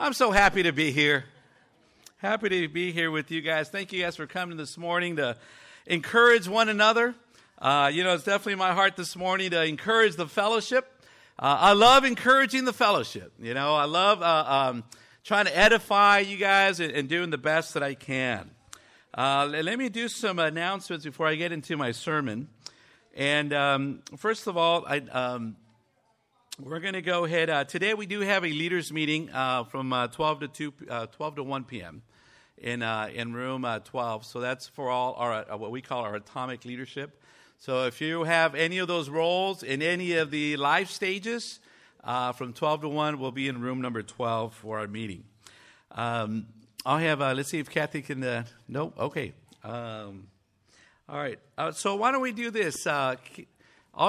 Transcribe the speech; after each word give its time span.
I'm 0.00 0.12
so 0.12 0.30
happy 0.30 0.62
to 0.62 0.70
be 0.70 0.92
here. 0.92 1.24
Happy 2.18 2.48
to 2.48 2.68
be 2.68 2.92
here 2.92 3.10
with 3.10 3.32
you 3.32 3.40
guys. 3.40 3.68
Thank 3.68 3.92
you 3.92 4.00
guys 4.00 4.14
for 4.14 4.28
coming 4.28 4.56
this 4.56 4.78
morning 4.78 5.16
to 5.16 5.36
encourage 5.86 6.46
one 6.46 6.68
another. 6.68 7.16
Uh, 7.58 7.90
you 7.92 8.04
know, 8.04 8.14
it's 8.14 8.22
definitely 8.22 8.54
my 8.54 8.72
heart 8.74 8.94
this 8.94 9.16
morning 9.16 9.50
to 9.50 9.64
encourage 9.64 10.14
the 10.14 10.28
fellowship. 10.28 10.88
Uh, 11.36 11.56
I 11.58 11.72
love 11.72 12.04
encouraging 12.04 12.64
the 12.64 12.72
fellowship. 12.72 13.32
You 13.40 13.54
know, 13.54 13.74
I 13.74 13.86
love 13.86 14.22
uh, 14.22 14.44
um, 14.46 14.84
trying 15.24 15.46
to 15.46 15.58
edify 15.58 16.20
you 16.20 16.36
guys 16.36 16.78
and, 16.78 16.92
and, 16.92 17.08
doing 17.08 17.30
the 17.30 17.36
best 17.36 17.74
that 17.74 17.82
I 17.82 17.94
can. 17.94 18.52
Uh, 19.12 19.48
let 19.50 19.80
me 19.80 19.88
do 19.88 20.06
some 20.06 20.38
announcements 20.38 21.06
before 21.06 21.26
I 21.26 21.34
get 21.34 21.50
into 21.50 21.76
my 21.76 21.90
sermon. 21.90 22.46
And 23.16 23.52
um, 23.52 24.02
first 24.16 24.46
of 24.46 24.56
all, 24.56 24.86
I. 24.86 24.98
Um, 24.98 25.56
we're 26.60 26.80
going 26.80 26.94
to 26.94 27.02
go 27.02 27.24
ahead. 27.24 27.50
Uh, 27.50 27.62
today 27.62 27.94
we 27.94 28.04
do 28.04 28.20
have 28.20 28.44
a 28.44 28.48
leaders 28.48 28.92
meeting 28.92 29.30
uh, 29.30 29.62
from 29.64 29.92
uh, 29.92 30.08
12 30.08 30.40
to 30.40 30.48
2, 30.48 30.72
uh, 30.90 31.06
12 31.06 31.36
to 31.36 31.42
1 31.44 31.64
p.m. 31.64 32.02
in 32.56 32.82
uh, 32.82 33.08
in 33.14 33.32
room 33.32 33.64
uh, 33.64 33.78
12. 33.78 34.24
So 34.24 34.40
that's 34.40 34.66
for 34.66 34.90
all 34.90 35.14
our 35.14 35.44
what 35.56 35.70
we 35.70 35.80
call 35.80 36.02
our 36.02 36.16
atomic 36.16 36.64
leadership. 36.64 37.22
So 37.58 37.86
if 37.86 38.00
you 38.00 38.24
have 38.24 38.56
any 38.56 38.78
of 38.78 38.88
those 38.88 39.08
roles 39.08 39.62
in 39.62 39.82
any 39.82 40.14
of 40.14 40.32
the 40.32 40.56
life 40.56 40.90
stages, 40.90 41.60
from 42.02 42.52
12 42.52 42.82
to 42.82 42.88
1, 42.88 43.18
we'll 43.20 43.30
be 43.30 43.46
in 43.46 43.60
room 43.60 43.80
number 43.80 44.02
12 44.02 44.52
for 44.54 44.80
our 44.80 44.88
meeting. 44.88 45.24
Um, 45.92 46.46
I'll 46.84 46.98
have. 46.98 47.20
let's 47.20 47.50
see 47.50 47.58
if 47.58 47.70
Kathy 47.70 48.02
can. 48.02 48.24
Uh, 48.24 48.44
no, 48.68 48.92
okay. 48.98 49.32
Um, 49.62 50.26
all 51.08 51.18
right. 51.18 51.38
so 51.72 51.94
why 51.94 52.10
don't 52.10 52.20
we 52.20 52.32
do 52.32 52.50
this? 52.50 52.84
I'll 52.86 53.16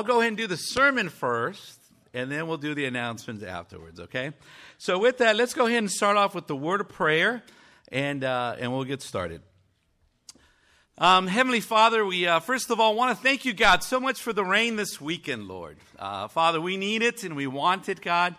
go 0.03 0.19
ahead 0.19 0.29
and 0.29 0.37
do 0.37 0.47
the 0.47 0.57
sermon 0.57 1.09
first 1.09 1.78
and 2.19 2.31
then 2.31 2.47
we'll 2.47 2.57
do 2.57 2.75
the 2.75 2.85
announcements 2.85 3.43
afterwards, 3.43 3.99
okay? 3.99 4.31
So, 4.77 4.99
with 4.99 5.17
that, 5.19 5.35
let's 5.35 5.53
go 5.53 5.65
ahead 5.65 5.79
and 5.79 5.91
start 5.91 6.17
off 6.17 6.35
with 6.35 6.47
the 6.47 6.55
word 6.55 6.81
of 6.81 6.89
prayer, 6.89 7.43
and, 7.91 8.23
uh, 8.23 8.55
and 8.59 8.71
we'll 8.71 8.83
get 8.83 9.01
started. 9.01 9.41
Um, 10.97 11.27
Heavenly 11.27 11.61
Father, 11.61 12.05
we 12.05 12.27
uh, 12.27 12.41
first 12.41 12.69
of 12.69 12.79
all 12.81 12.93
want 12.93 13.15
to 13.15 13.23
thank 13.23 13.45
you, 13.45 13.53
God, 13.53 13.83
so 13.83 14.01
much 14.01 14.21
for 14.21 14.33
the 14.33 14.43
rain 14.43 14.75
this 14.75 14.99
weekend, 14.99 15.47
Lord. 15.47 15.77
Uh, 15.97 16.27
Father, 16.27 16.59
we 16.59 16.75
need 16.75 17.01
it 17.01 17.23
and 17.23 17.37
we 17.37 17.47
want 17.47 17.87
it, 17.87 18.01
God. 18.01 18.35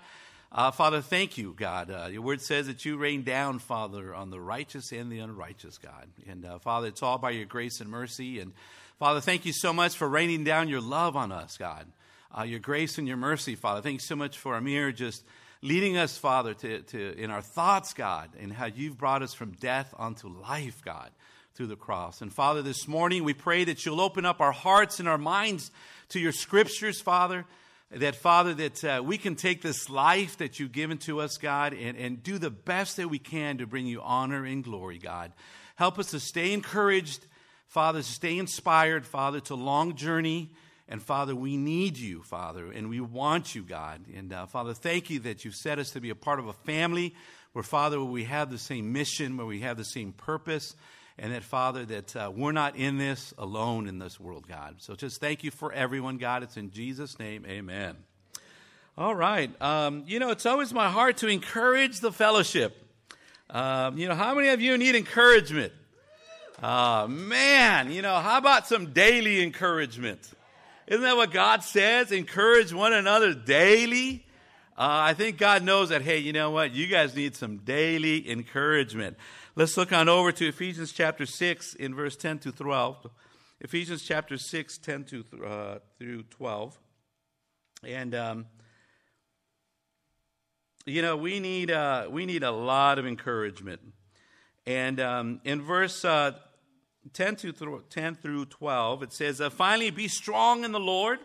Uh, 0.53 0.71
Father, 0.71 1.01
thank 1.01 1.39
you, 1.39 1.55
God. 1.57 1.91
Uh, 1.91 2.09
your 2.11 2.21
word 2.21 2.43
says 2.43 2.67
that 2.67 2.85
you 2.85 2.99
rain 2.99 3.23
down, 3.23 3.61
Father, 3.61 4.15
on 4.15 4.29
the 4.29 4.41
righteous 4.41 4.93
and 4.93 5.11
the 5.11 5.21
unrighteous, 5.21 5.79
God. 5.79 6.09
And 6.29 6.45
uh, 6.45 6.59
Father, 6.59 6.89
it's 6.89 7.03
all 7.03 7.17
by 7.17 7.31
your 7.31 7.47
grace 7.47 7.81
and 7.81 7.89
mercy. 7.89 8.41
And 8.41 8.53
Father, 8.99 9.23
thank 9.23 9.47
you 9.47 9.55
so 9.55 9.73
much 9.73 9.97
for 9.97 10.07
raining 10.07 10.45
down 10.45 10.69
your 10.69 10.83
love 10.83 11.17
on 11.17 11.33
us, 11.33 11.57
God 11.57 11.87
uh, 12.37 12.43
your 12.43 12.61
grace 12.61 12.99
and 12.99 13.09
your 13.09 13.17
mercy, 13.17 13.55
Father. 13.55 13.81
Thank 13.81 13.95
you 13.95 14.07
so 14.07 14.17
much 14.17 14.39
for 14.39 14.57
Amir 14.57 14.93
just 14.93 15.25
leading 15.63 15.97
us, 15.97 16.17
Father, 16.17 16.55
to, 16.55 16.83
to, 16.83 17.19
in 17.19 17.31
our 17.31 17.43
thoughts, 17.43 17.93
God, 17.93 18.31
and 18.39 18.53
how 18.53 18.67
you've 18.67 18.97
brought 18.97 19.23
us 19.23 19.35
from 19.35 19.53
death 19.53 19.93
unto 19.99 20.29
life, 20.29 20.81
God, 20.85 21.11
through 21.55 21.67
the 21.67 21.77
cross. 21.77 22.23
And 22.23 22.33
Father, 22.33 22.63
this 22.63 22.87
morning 22.87 23.25
we 23.25 23.35
pray 23.35 23.65
that 23.65 23.85
you'll 23.85 24.01
open 24.01 24.25
up 24.25 24.41
our 24.41 24.53
hearts 24.53 25.01
and 25.01 25.09
our 25.09 25.19
minds 25.19 25.71
to 26.11 26.21
your 26.21 26.33
scriptures, 26.33 27.01
Father. 27.01 27.45
That, 27.93 28.15
Father, 28.15 28.55
that 28.55 28.85
uh, 28.85 29.03
we 29.05 29.19
can 29.19 29.35
take 29.35 29.63
this 29.63 29.91
life 29.91 30.39
that 30.39 30.61
you've 30.61 30.71
given 30.71 30.99
to 30.99 31.21
us, 31.21 31.39
God, 31.39 31.75
and, 31.75 31.99
and 31.99 32.23
do 32.23 32.39
the 32.39 32.49
best 32.49 32.99
that 32.99 33.09
we 33.09 33.19
can 33.19 33.59
to 33.59 33.67
bring 33.67 33.85
you 33.85 34.01
honor 34.01 34.45
and 34.45 34.63
glory, 34.63 34.99
God. 34.99 35.33
Help 35.75 35.99
us 35.99 36.13
to 36.13 36.21
stay 36.21 36.53
encouraged, 36.53 37.27
Father, 37.67 37.99
to 37.99 38.07
stay 38.07 38.39
inspired, 38.39 39.05
Father, 39.05 39.41
to 39.41 39.57
long 39.57 39.97
journey 39.97 40.51
and 40.91 41.01
Father, 41.01 41.37
we 41.37 41.57
need 41.57 41.97
you, 41.97 42.21
Father, 42.25 42.73
and 42.73 42.91
we 42.91 43.01
want 43.01 43.55
you, 43.55 43.63
God. 43.63 44.01
And 44.15 44.33
uh, 44.33 44.47
Father, 44.47 44.75
thank 44.75 45.09
you 45.09 45.21
that 45.21 45.45
you've 45.45 45.55
set 45.55 45.79
us 45.79 45.91
to 45.91 46.01
be 46.01 46.11
a 46.11 46.17
part 46.17 46.41
of 46.41 46.49
a 46.49 46.53
family 46.53 47.15
where, 47.53 47.63
Father, 47.63 48.03
we 48.03 48.25
have 48.25 48.51
the 48.51 48.59
same 48.59 48.93
mission, 48.93 49.37
where 49.37 49.47
we 49.47 49.61
have 49.61 49.77
the 49.77 49.85
same 49.85 50.13
purpose, 50.13 50.75
and 51.17 51.33
that, 51.33 51.45
Father, 51.45 51.85
that 51.85 52.17
uh, 52.17 52.33
we're 52.35 52.51
not 52.51 52.75
in 52.75 52.99
this 52.99 53.33
alone 53.39 53.87
in 53.87 54.01
this 54.01 54.19
world, 54.19 54.49
God. 54.49 54.77
So 54.79 54.97
just 54.97 55.21
thank 55.21 55.45
you 55.45 55.53
for 55.53 55.73
everyone, 55.73 56.19
God. 56.19 56.43
It's 56.43 56.57
in 56.57 56.73
Jesus' 56.73 57.21
name, 57.21 57.47
amen. 57.47 57.97
All 58.99 59.15
right. 59.15 59.51
Um, 59.63 60.03
you 60.09 60.19
know, 60.19 60.31
it's 60.31 60.45
always 60.45 60.75
my 60.75 60.91
heart 60.91 61.19
to 61.19 61.29
encourage 61.29 62.01
the 62.01 62.11
fellowship. 62.11 62.77
Um, 63.49 63.97
you 63.97 64.09
know, 64.09 64.17
how 64.17 64.35
many 64.35 64.49
of 64.49 64.61
you 64.61 64.77
need 64.77 64.97
encouragement? 64.97 65.73
Uh, 66.61 67.07
man, 67.09 67.93
you 67.93 68.03
know, 68.03 68.17
how 68.17 68.39
about 68.39 68.67
some 68.67 68.93
daily 68.93 69.41
encouragement? 69.41 70.21
Isn't 70.91 71.05
that 71.05 71.17
what 71.17 71.31
God 71.31 71.63
says? 71.63 72.11
Encourage 72.11 72.73
one 72.73 72.93
another 72.93 73.33
daily. 73.33 74.27
Uh, 74.77 75.07
I 75.07 75.15
think 75.15 75.39
God 75.39 75.63
knows 75.63 75.91
that, 75.91 76.03
hey, 76.03 76.19
you 76.19 76.33
know 76.33 76.51
what? 76.51 76.75
You 76.75 76.89
guys 76.89 77.15
need 77.15 77.37
some 77.37 77.59
daily 77.59 78.29
encouragement. 78.29 79.17
Let's 79.55 79.77
look 79.77 79.93
on 79.93 80.09
over 80.09 80.33
to 80.33 80.49
Ephesians 80.49 80.91
chapter 80.91 81.27
6 81.27 81.75
in 81.75 81.95
verse 81.95 82.17
10 82.17 82.41
to 82.41 82.51
12. 82.51 83.07
Ephesians 83.61 84.03
chapter 84.03 84.37
6, 84.37 84.79
10 84.79 85.05
to, 85.05 85.25
uh, 85.47 85.79
through 85.97 86.25
12. 86.25 86.77
And, 87.85 88.13
um, 88.17 88.47
you 90.87 91.03
know, 91.03 91.17
we 91.17 91.39
need, 91.39 91.71
uh, 91.71 92.09
we 92.11 92.27
need 92.27 92.43
a 92.43 92.51
lot 92.51 92.99
of 92.99 93.07
encouragement. 93.07 93.81
And 94.67 94.99
um, 94.99 95.41
in 95.45 95.63
verse 95.63 96.05
uh, 96.05 96.33
10, 97.13 97.37
to 97.37 97.83
10 97.89 98.15
through 98.17 98.45
12, 98.47 99.03
it 99.03 99.13
says, 99.13 99.41
uh, 99.41 99.51
Finally, 99.51 99.91
be 99.91 100.09
strong 100.09 100.65
in 100.65 100.73
the 100.73 100.81
Lord 100.81 101.19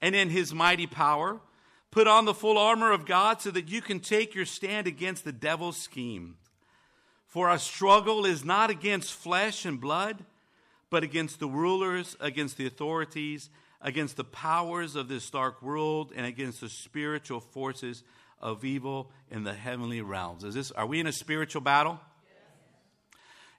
and 0.00 0.14
in 0.14 0.30
his 0.30 0.54
mighty 0.54 0.86
power. 0.86 1.40
Put 1.90 2.06
on 2.08 2.24
the 2.24 2.34
full 2.34 2.58
armor 2.58 2.92
of 2.92 3.06
God 3.06 3.40
so 3.40 3.50
that 3.50 3.68
you 3.68 3.80
can 3.80 4.00
take 4.00 4.34
your 4.34 4.44
stand 4.44 4.86
against 4.86 5.24
the 5.24 5.32
devil's 5.32 5.76
scheme. 5.76 6.36
For 7.26 7.48
our 7.48 7.58
struggle 7.58 8.24
is 8.24 8.44
not 8.44 8.70
against 8.70 9.12
flesh 9.12 9.64
and 9.64 9.80
blood, 9.80 10.24
but 10.90 11.02
against 11.02 11.40
the 11.40 11.48
rulers, 11.48 12.16
against 12.20 12.56
the 12.56 12.66
authorities, 12.66 13.50
against 13.80 14.16
the 14.16 14.24
powers 14.24 14.96
of 14.96 15.08
this 15.08 15.28
dark 15.30 15.60
world, 15.60 16.12
and 16.14 16.24
against 16.24 16.60
the 16.60 16.68
spiritual 16.68 17.40
forces 17.40 18.04
of 18.40 18.64
evil 18.64 19.10
in 19.30 19.42
the 19.42 19.54
heavenly 19.54 20.00
realms. 20.00 20.44
Is 20.44 20.54
this, 20.54 20.70
are 20.70 20.86
we 20.86 21.00
in 21.00 21.06
a 21.06 21.12
spiritual 21.12 21.60
battle? 21.60 21.98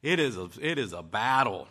It 0.06 0.20
is 0.20 0.38
a, 0.38 0.50
it 0.62 0.78
is 0.78 0.94
a 0.94 1.02
battle, 1.02 1.68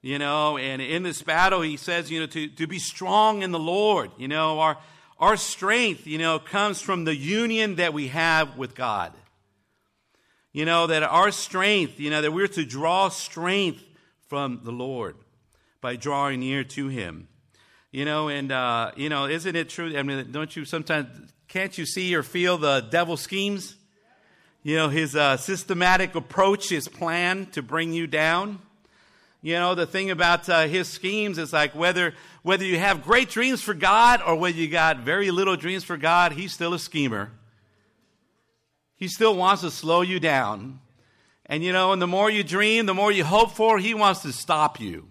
you 0.00 0.20
know, 0.20 0.56
and 0.56 0.80
in 0.80 1.02
this 1.02 1.20
battle, 1.20 1.62
he 1.62 1.76
says, 1.76 2.12
you 2.12 2.20
know, 2.20 2.26
to, 2.26 2.46
to 2.46 2.68
be 2.68 2.78
strong 2.78 3.42
in 3.42 3.50
the 3.50 3.58
Lord. 3.58 4.12
You 4.18 4.28
know, 4.28 4.60
our, 4.60 4.78
our 5.18 5.36
strength, 5.36 6.06
you 6.06 6.16
know, 6.16 6.38
comes 6.38 6.80
from 6.80 7.02
the 7.02 7.16
union 7.16 7.74
that 7.74 7.92
we 7.92 8.06
have 8.06 8.56
with 8.56 8.76
God. 8.76 9.12
You 10.52 10.64
know, 10.64 10.86
that 10.86 11.02
our 11.02 11.32
strength, 11.32 11.98
you 11.98 12.08
know, 12.08 12.22
that 12.22 12.32
we're 12.32 12.46
to 12.46 12.64
draw 12.64 13.08
strength 13.08 13.82
from 14.28 14.60
the 14.62 14.70
Lord 14.70 15.16
by 15.80 15.96
drawing 15.96 16.38
near 16.38 16.62
to 16.62 16.86
Him. 16.86 17.26
You 17.90 18.04
know, 18.04 18.28
and, 18.28 18.52
uh, 18.52 18.92
you 18.94 19.08
know, 19.08 19.26
isn't 19.26 19.56
it 19.56 19.70
true? 19.70 19.98
I 19.98 20.04
mean, 20.04 20.30
don't 20.30 20.54
you 20.54 20.64
sometimes, 20.64 21.08
can't 21.48 21.76
you 21.76 21.84
see 21.84 22.14
or 22.14 22.22
feel 22.22 22.58
the 22.58 22.86
devil 22.92 23.16
schemes? 23.16 23.75
You 24.66 24.74
know, 24.74 24.88
his 24.88 25.14
uh, 25.14 25.36
systematic 25.36 26.16
approach, 26.16 26.70
his 26.70 26.88
plan 26.88 27.46
to 27.52 27.62
bring 27.62 27.92
you 27.92 28.08
down. 28.08 28.58
You 29.40 29.54
know, 29.54 29.76
the 29.76 29.86
thing 29.86 30.10
about 30.10 30.48
uh, 30.48 30.66
his 30.66 30.88
schemes 30.88 31.38
is 31.38 31.52
like 31.52 31.76
whether, 31.76 32.14
whether 32.42 32.64
you 32.64 32.76
have 32.76 33.04
great 33.04 33.30
dreams 33.30 33.62
for 33.62 33.74
God 33.74 34.20
or 34.26 34.34
whether 34.34 34.56
you 34.56 34.66
got 34.66 34.98
very 34.98 35.30
little 35.30 35.54
dreams 35.54 35.84
for 35.84 35.96
God, 35.96 36.32
he's 36.32 36.52
still 36.52 36.74
a 36.74 36.80
schemer. 36.80 37.30
He 38.96 39.06
still 39.06 39.36
wants 39.36 39.62
to 39.62 39.70
slow 39.70 40.00
you 40.00 40.18
down. 40.18 40.80
And, 41.48 41.62
you 41.62 41.72
know, 41.72 41.92
and 41.92 42.02
the 42.02 42.08
more 42.08 42.28
you 42.28 42.42
dream, 42.42 42.86
the 42.86 42.94
more 42.94 43.12
you 43.12 43.22
hope 43.22 43.52
for, 43.52 43.78
he 43.78 43.94
wants 43.94 44.22
to 44.22 44.32
stop 44.32 44.80
you. 44.80 45.06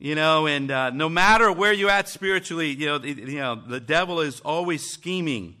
You 0.00 0.16
know, 0.16 0.48
and 0.48 0.68
uh, 0.68 0.90
no 0.90 1.08
matter 1.08 1.52
where 1.52 1.72
you're 1.72 1.90
at 1.90 2.08
spiritually, 2.08 2.70
you 2.70 2.86
know, 2.86 2.98
the, 2.98 3.12
you 3.12 3.38
know, 3.38 3.54
the 3.54 3.78
devil 3.78 4.18
is 4.18 4.40
always 4.40 4.84
scheming 4.90 5.58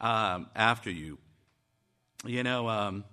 um, 0.00 0.48
after 0.56 0.90
you 0.90 1.18
you 2.24 2.42
know, 2.42 2.68
um, 2.68 3.04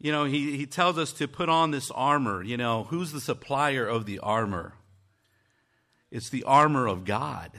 you 0.00 0.12
know, 0.12 0.24
he, 0.24 0.56
he 0.56 0.66
tells 0.66 0.98
us 0.98 1.12
to 1.14 1.28
put 1.28 1.48
on 1.48 1.70
this 1.70 1.90
armor. 1.90 2.42
You 2.42 2.56
know, 2.56 2.84
who's 2.84 3.12
the 3.12 3.20
supplier 3.20 3.86
of 3.86 4.06
the 4.06 4.18
armor? 4.20 4.74
It's 6.10 6.30
the 6.30 6.44
armor 6.44 6.86
of 6.86 7.04
God. 7.04 7.50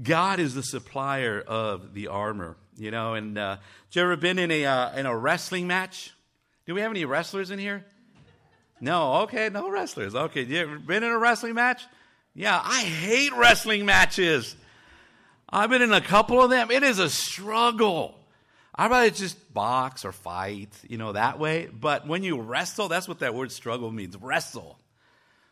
God 0.00 0.40
is 0.40 0.54
the 0.54 0.62
supplier 0.62 1.40
of 1.40 1.94
the 1.94 2.08
armor. 2.08 2.56
You 2.76 2.90
know, 2.90 3.14
and 3.14 3.36
uh, 3.36 3.56
have 3.56 3.60
you 3.92 4.02
ever 4.02 4.16
been 4.16 4.38
in 4.38 4.50
a 4.50 4.64
uh, 4.66 4.96
in 4.96 5.06
a 5.06 5.16
wrestling 5.16 5.66
match? 5.66 6.12
Do 6.66 6.74
we 6.74 6.80
have 6.80 6.90
any 6.90 7.04
wrestlers 7.04 7.50
in 7.50 7.58
here? 7.58 7.84
No, 8.80 9.14
okay, 9.22 9.48
no 9.48 9.70
wrestlers. 9.70 10.14
Okay, 10.14 10.44
you 10.44 10.58
ever 10.58 10.78
been 10.78 11.02
in 11.02 11.10
a 11.10 11.18
wrestling 11.18 11.54
match? 11.54 11.82
Yeah, 12.34 12.60
I 12.62 12.82
hate 12.82 13.34
wrestling 13.34 13.84
matches. 13.84 14.54
I've 15.48 15.70
been 15.70 15.82
in 15.82 15.92
a 15.92 16.00
couple 16.00 16.40
of 16.42 16.50
them. 16.50 16.70
It 16.70 16.82
is 16.82 16.98
a 16.98 17.10
struggle. 17.10 18.17
I'd 18.80 18.92
rather 18.92 19.10
just 19.10 19.52
box 19.52 20.04
or 20.04 20.12
fight, 20.12 20.70
you 20.88 20.98
know, 20.98 21.12
that 21.12 21.40
way. 21.40 21.66
But 21.66 22.06
when 22.06 22.22
you 22.22 22.40
wrestle, 22.40 22.86
that's 22.86 23.08
what 23.08 23.18
that 23.18 23.34
word 23.34 23.50
struggle 23.50 23.90
means 23.90 24.16
wrestle. 24.16 24.78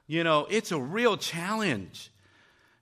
You 0.07 0.23
know, 0.23 0.47
it's 0.49 0.71
a 0.71 0.81
real 0.81 1.17
challenge. 1.17 2.13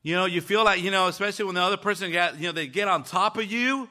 You 0.03 0.15
know, 0.15 0.27
you 0.27 0.43
feel 0.43 0.63
like, 0.63 0.83
you 0.83 0.91
know, 0.91 1.09
especially 1.09 1.47
when 1.47 1.55
the 1.55 1.63
other 1.63 1.79
person 1.79 2.13
got, 2.13 2.39
you 2.39 2.49
know, 2.49 2.53
they 2.53 2.67
get 2.67 2.89
on 2.89 3.05
top 3.05 3.39
of 3.39 3.51
you. 3.51 3.89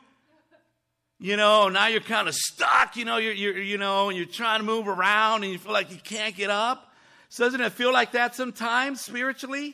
You 1.20 1.38
know, 1.38 1.70
now 1.70 1.88
you're 1.88 2.02
kind 2.02 2.28
of 2.28 2.36
stuck, 2.36 2.98
you 2.98 3.06
know, 3.06 3.18
you're, 3.18 3.34
you're, 3.34 3.58
you 3.58 3.80
know, 3.80 4.10
and 4.10 4.18
you're 4.18 4.28
trying 4.28 4.60
to 4.60 4.66
move 4.66 4.88
around 4.88 5.44
and 5.44 5.52
you 5.52 5.58
feel 5.58 5.74
like 5.74 5.90
you 5.90 5.98
can't 5.98 6.36
get 6.36 6.52
up. 6.52 6.92
So 7.30 7.46
doesn't 7.46 7.62
it 7.62 7.72
feel 7.72 7.92
like 7.92 8.12
that 8.12 8.36
sometimes 8.36 9.02
spiritually? 9.02 9.74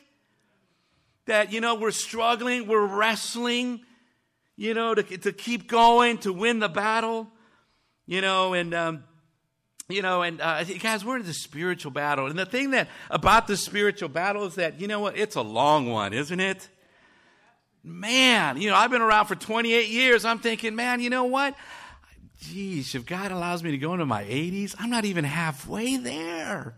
That, 1.26 1.52
you 1.52 1.60
know, 1.60 1.74
we're 1.74 1.90
struggling, 1.90 2.66
we're 2.66 2.86
wrestling, 2.86 3.80
you 4.60 4.74
know, 4.74 4.94
to, 4.94 5.02
to 5.02 5.32
keep 5.32 5.66
going, 5.68 6.18
to 6.18 6.34
win 6.34 6.58
the 6.58 6.68
battle, 6.68 7.26
you 8.04 8.20
know, 8.20 8.52
and, 8.52 8.74
um, 8.74 9.04
you 9.88 10.02
know, 10.02 10.20
and 10.20 10.38
uh, 10.38 10.62
guys, 10.64 11.02
we're 11.02 11.16
in 11.16 11.24
the 11.24 11.32
spiritual 11.32 11.90
battle. 11.90 12.26
And 12.26 12.38
the 12.38 12.44
thing 12.44 12.72
that 12.72 12.88
about 13.08 13.46
the 13.46 13.56
spiritual 13.56 14.10
battle 14.10 14.44
is 14.44 14.56
that, 14.56 14.78
you 14.78 14.86
know 14.86 15.00
what, 15.00 15.16
it's 15.16 15.34
a 15.34 15.40
long 15.40 15.88
one, 15.88 16.12
isn't 16.12 16.40
it? 16.40 16.68
Man, 17.82 18.60
you 18.60 18.68
know, 18.68 18.76
I've 18.76 18.90
been 18.90 19.00
around 19.00 19.28
for 19.28 19.34
28 19.34 19.88
years. 19.88 20.26
I'm 20.26 20.40
thinking, 20.40 20.76
man, 20.76 21.00
you 21.00 21.08
know 21.08 21.24
what? 21.24 21.54
Geez, 22.42 22.94
if 22.94 23.06
God 23.06 23.32
allows 23.32 23.62
me 23.62 23.70
to 23.70 23.78
go 23.78 23.94
into 23.94 24.04
my 24.04 24.24
80s, 24.24 24.74
I'm 24.78 24.90
not 24.90 25.06
even 25.06 25.24
halfway 25.24 25.96
there. 25.96 26.74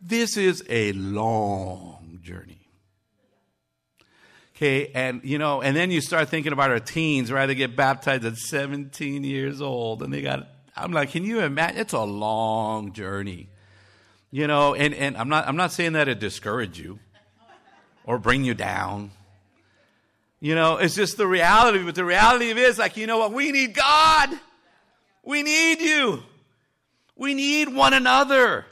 This 0.00 0.36
is 0.36 0.62
a 0.68 0.92
long 0.92 2.20
journey. 2.22 2.61
Okay, 4.62 4.92
and 4.94 5.22
you 5.24 5.38
know, 5.38 5.60
and 5.60 5.76
then 5.76 5.90
you 5.90 6.00
start 6.00 6.28
thinking 6.28 6.52
about 6.52 6.70
our 6.70 6.78
teens, 6.78 7.32
right? 7.32 7.46
They 7.46 7.56
get 7.56 7.74
baptized 7.74 8.24
at 8.24 8.36
17 8.36 9.24
years 9.24 9.60
old, 9.60 10.04
and 10.04 10.14
they 10.14 10.22
got. 10.22 10.46
I'm 10.76 10.92
like, 10.92 11.10
can 11.10 11.24
you 11.24 11.40
imagine? 11.40 11.78
It's 11.78 11.92
a 11.92 12.04
long 12.04 12.92
journey, 12.92 13.48
you 14.30 14.46
know. 14.46 14.76
And 14.76 14.94
and 14.94 15.16
I'm 15.16 15.28
not 15.28 15.48
I'm 15.48 15.56
not 15.56 15.72
saying 15.72 15.94
that 15.94 16.04
to 16.04 16.14
discourage 16.14 16.78
you 16.78 17.00
or 18.04 18.20
bring 18.20 18.44
you 18.44 18.54
down. 18.54 19.10
You 20.38 20.54
know, 20.54 20.76
it's 20.76 20.94
just 20.94 21.16
the 21.16 21.26
reality. 21.26 21.82
But 21.82 21.96
the 21.96 22.04
reality 22.04 22.52
of 22.52 22.56
it 22.56 22.62
is, 22.62 22.78
like, 22.78 22.96
you 22.96 23.08
know 23.08 23.18
what? 23.18 23.32
We 23.32 23.50
need 23.50 23.74
God. 23.74 24.30
We 25.24 25.42
need 25.42 25.80
you. 25.80 26.22
We 27.16 27.34
need 27.34 27.68
one 27.68 27.94
another. 27.94 28.64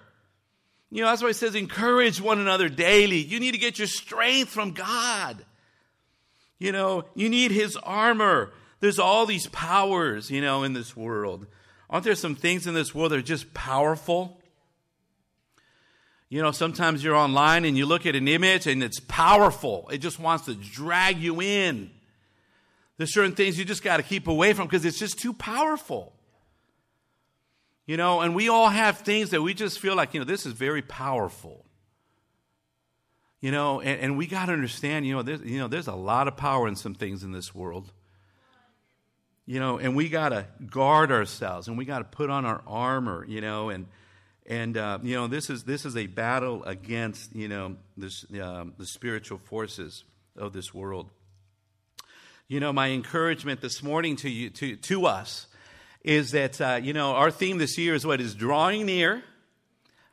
You 0.93 1.03
know, 1.03 1.09
that's 1.09 1.21
why 1.21 1.31
it 1.31 1.35
says 1.35 1.57
encourage 1.57 2.21
one 2.21 2.39
another 2.39 2.69
daily. 2.69 3.19
You 3.19 3.41
need 3.41 3.55
to 3.55 3.59
get 3.59 3.79
your 3.79 3.89
strength 3.89 4.51
from 4.51 4.71
God. 4.71 5.45
You 6.61 6.71
know, 6.71 7.07
you 7.17 7.29
need 7.29 7.51
His 7.51 7.77
armor. 7.79 8.53
There's 8.79 9.01
all 9.01 9.27
these 9.27 9.49
powers, 9.49 10.31
you 10.31 10.41
know, 10.41 10.63
in 10.63 10.75
this 10.75 10.97
world. 10.97 11.47
Aren't 11.89 12.05
there 12.05 12.15
some 12.15 12.37
things 12.37 12.69
in 12.69 12.75
this 12.75 12.95
world 12.95 13.11
that 13.11 13.19
are 13.19 13.23
just 13.23 13.53
powerful? 13.53 14.41
You 16.29 16.41
know, 16.41 16.53
sometimes 16.53 17.03
you're 17.03 17.17
online 17.17 17.65
and 17.65 17.77
you 17.77 17.87
look 17.87 18.07
at 18.07 18.15
an 18.15 18.29
image 18.29 18.69
and 18.69 18.85
it's 18.85 19.01
powerful. 19.01 19.89
It 19.91 19.99
just 19.99 20.21
wants 20.21 20.45
to 20.45 20.55
drag 20.55 21.19
you 21.19 21.43
in. 21.43 21.91
There's 22.99 23.13
certain 23.13 23.35
things 23.35 23.59
you 23.59 23.65
just 23.65 23.83
got 23.83 23.97
to 23.97 24.05
keep 24.05 24.29
away 24.29 24.53
from 24.53 24.69
because 24.69 24.85
it's 24.85 24.99
just 24.99 25.19
too 25.19 25.33
powerful. 25.33 26.13
You 27.87 27.97
know, 27.97 28.21
and 28.21 28.37
we 28.37 28.49
all 28.49 28.69
have 28.69 28.99
things 28.99 29.31
that 29.31 29.43
we 29.43 29.55
just 29.55 29.81
feel 29.81 29.97
like, 29.97 30.15
you 30.15 30.21
know, 30.21 30.27
this 30.27 30.47
is 30.47 30.53
very 30.53 30.83
powerful. 30.83 31.65
You 33.41 33.51
know, 33.51 33.81
and, 33.81 34.01
and 34.01 34.19
we 34.19 34.27
got 34.27 34.47
to 34.47 34.53
understand, 34.53 35.07
you 35.07 35.15
know, 35.15 35.23
there's, 35.23 35.41
you 35.43 35.59
know, 35.59 35.69
there's 35.69 35.89
a 35.89 35.95
lot 35.95 36.29
of 36.29 36.37
power 36.37 36.69
in 36.69 36.77
some 36.77 36.95
things 36.95 37.23
in 37.23 37.33
this 37.33 37.55
world. 37.55 37.91
You 39.47 39.59
know, 39.59 39.79
and 39.79 39.97
we 39.97 40.09
got 40.09 40.29
to 40.29 40.47
guard 40.67 41.11
ourselves 41.11 41.67
and 41.67 41.79
we 41.79 41.85
got 41.85 41.99
to 41.99 42.05
put 42.05 42.31
on 42.31 42.45
our 42.45 42.63
armor, 42.67 43.25
you 43.27 43.41
know, 43.41 43.71
and, 43.71 43.87
and 44.51 44.77
uh, 44.77 44.99
you 45.03 45.15
know 45.15 45.29
this 45.29 45.49
is 45.49 45.63
this 45.63 45.87
is 45.87 45.97
a 45.97 46.07
battle 46.07 46.65
against 46.65 47.35
you 47.35 47.49
know 47.49 47.77
this, 47.97 48.27
um, 48.43 48.75
the 48.79 48.87
spiritual 48.87 49.39
forces 49.39 50.05
of 50.37 50.53
this 50.53 50.75
world. 50.75 51.09
You 52.49 52.59
know, 52.59 52.73
my 52.73 52.89
encouragement 52.89 53.61
this 53.61 53.83
morning 53.83 54.17
to 54.17 54.29
you 54.29 54.51
to 54.51 54.77
to 54.77 55.07
us 55.07 55.47
is 56.03 56.33
that 56.33 56.61
uh, 56.61 56.81
you 56.83 56.93
know 56.93 57.13
our 57.15 57.31
theme 57.31 57.59
this 57.59 57.79
year 57.79 57.95
is 57.95 58.05
what 58.05 58.21
is 58.21 58.35
drawing 58.35 58.87
near, 58.87 59.23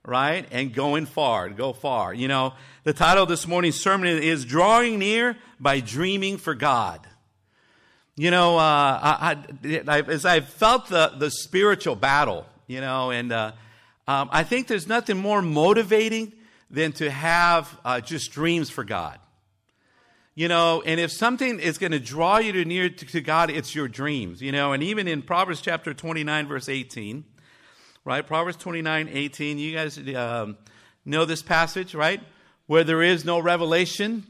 right, 0.05 0.45
and 0.51 0.73
going 0.73 1.05
far, 1.05 1.49
go 1.49 1.73
far. 1.73 2.13
You 2.13 2.27
know, 2.27 2.53
the 2.83 2.93
title 2.93 3.23
of 3.23 3.29
this 3.29 3.47
morning's 3.47 3.79
sermon 3.79 4.07
is 4.07 4.45
"Drawing 4.45 4.99
Near 4.99 5.37
by 5.59 5.79
Dreaming 5.79 6.37
for 6.37 6.55
God." 6.55 7.07
You 8.15 8.31
know, 8.31 8.57
uh, 8.57 8.61
I, 8.61 9.37
I, 9.87 10.01
as 10.01 10.25
I 10.25 10.39
felt 10.39 10.87
the 10.87 11.13
the 11.17 11.29
spiritual 11.29 11.95
battle, 11.95 12.45
you 12.65 12.81
know, 12.81 13.11
and 13.11 13.31
uh, 13.31 13.51
um, 14.07 14.29
I 14.31 14.43
think 14.43 14.67
there's 14.67 14.87
nothing 14.87 15.17
more 15.17 15.41
motivating 15.41 16.33
than 16.71 16.91
to 16.93 17.11
have 17.11 17.77
uh, 17.85 18.01
just 18.01 18.31
dreams 18.31 18.69
for 18.69 18.83
God. 18.83 19.19
You 20.35 20.47
know, 20.47 20.83
and 20.85 20.99
if 20.99 21.11
something 21.11 21.59
is 21.59 21.79
going 21.79 21.93
to 21.93 21.99
draw 21.99 22.37
you 22.37 22.51
to 22.53 22.63
near 22.63 22.89
to, 22.89 23.05
to 23.07 23.21
God, 23.21 23.49
it's 23.49 23.73
your 23.73 23.87
dreams, 23.87 24.41
you 24.41 24.51
know, 24.51 24.71
and 24.71 24.83
even 24.83 25.07
in 25.07 25.23
Proverbs 25.23 25.61
chapter 25.61 25.95
29, 25.95 26.47
verse 26.47 26.69
18, 26.69 27.25
right? 28.07 28.25
Proverbs 28.25 28.55
29, 28.55 29.09
18, 29.11 29.57
you 29.57 29.75
guys 29.75 29.99
um, 30.15 30.55
know 31.03 31.25
this 31.25 31.41
passage, 31.41 31.93
right? 31.93 32.21
Where 32.65 32.85
there 32.85 33.03
is 33.03 33.25
no 33.25 33.37
revelation, 33.37 34.23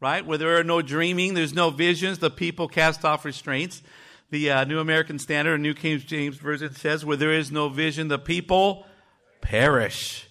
right? 0.00 0.24
Where 0.24 0.38
there 0.38 0.58
are 0.58 0.64
no 0.64 0.80
dreaming, 0.80 1.34
there's 1.34 1.52
no 1.52 1.68
visions, 1.68 2.20
the 2.20 2.30
people 2.30 2.68
cast 2.68 3.04
off 3.04 3.26
restraints. 3.26 3.82
The 4.30 4.50
uh, 4.50 4.64
New 4.64 4.78
American 4.78 5.18
Standard, 5.18 5.52
or 5.52 5.58
New 5.58 5.74
King 5.74 5.98
James 5.98 6.38
Version 6.38 6.74
says, 6.74 7.04
where 7.04 7.18
there 7.18 7.34
is 7.34 7.52
no 7.52 7.68
vision, 7.68 8.08
the 8.08 8.18
people 8.18 8.86
perish. 9.42 10.26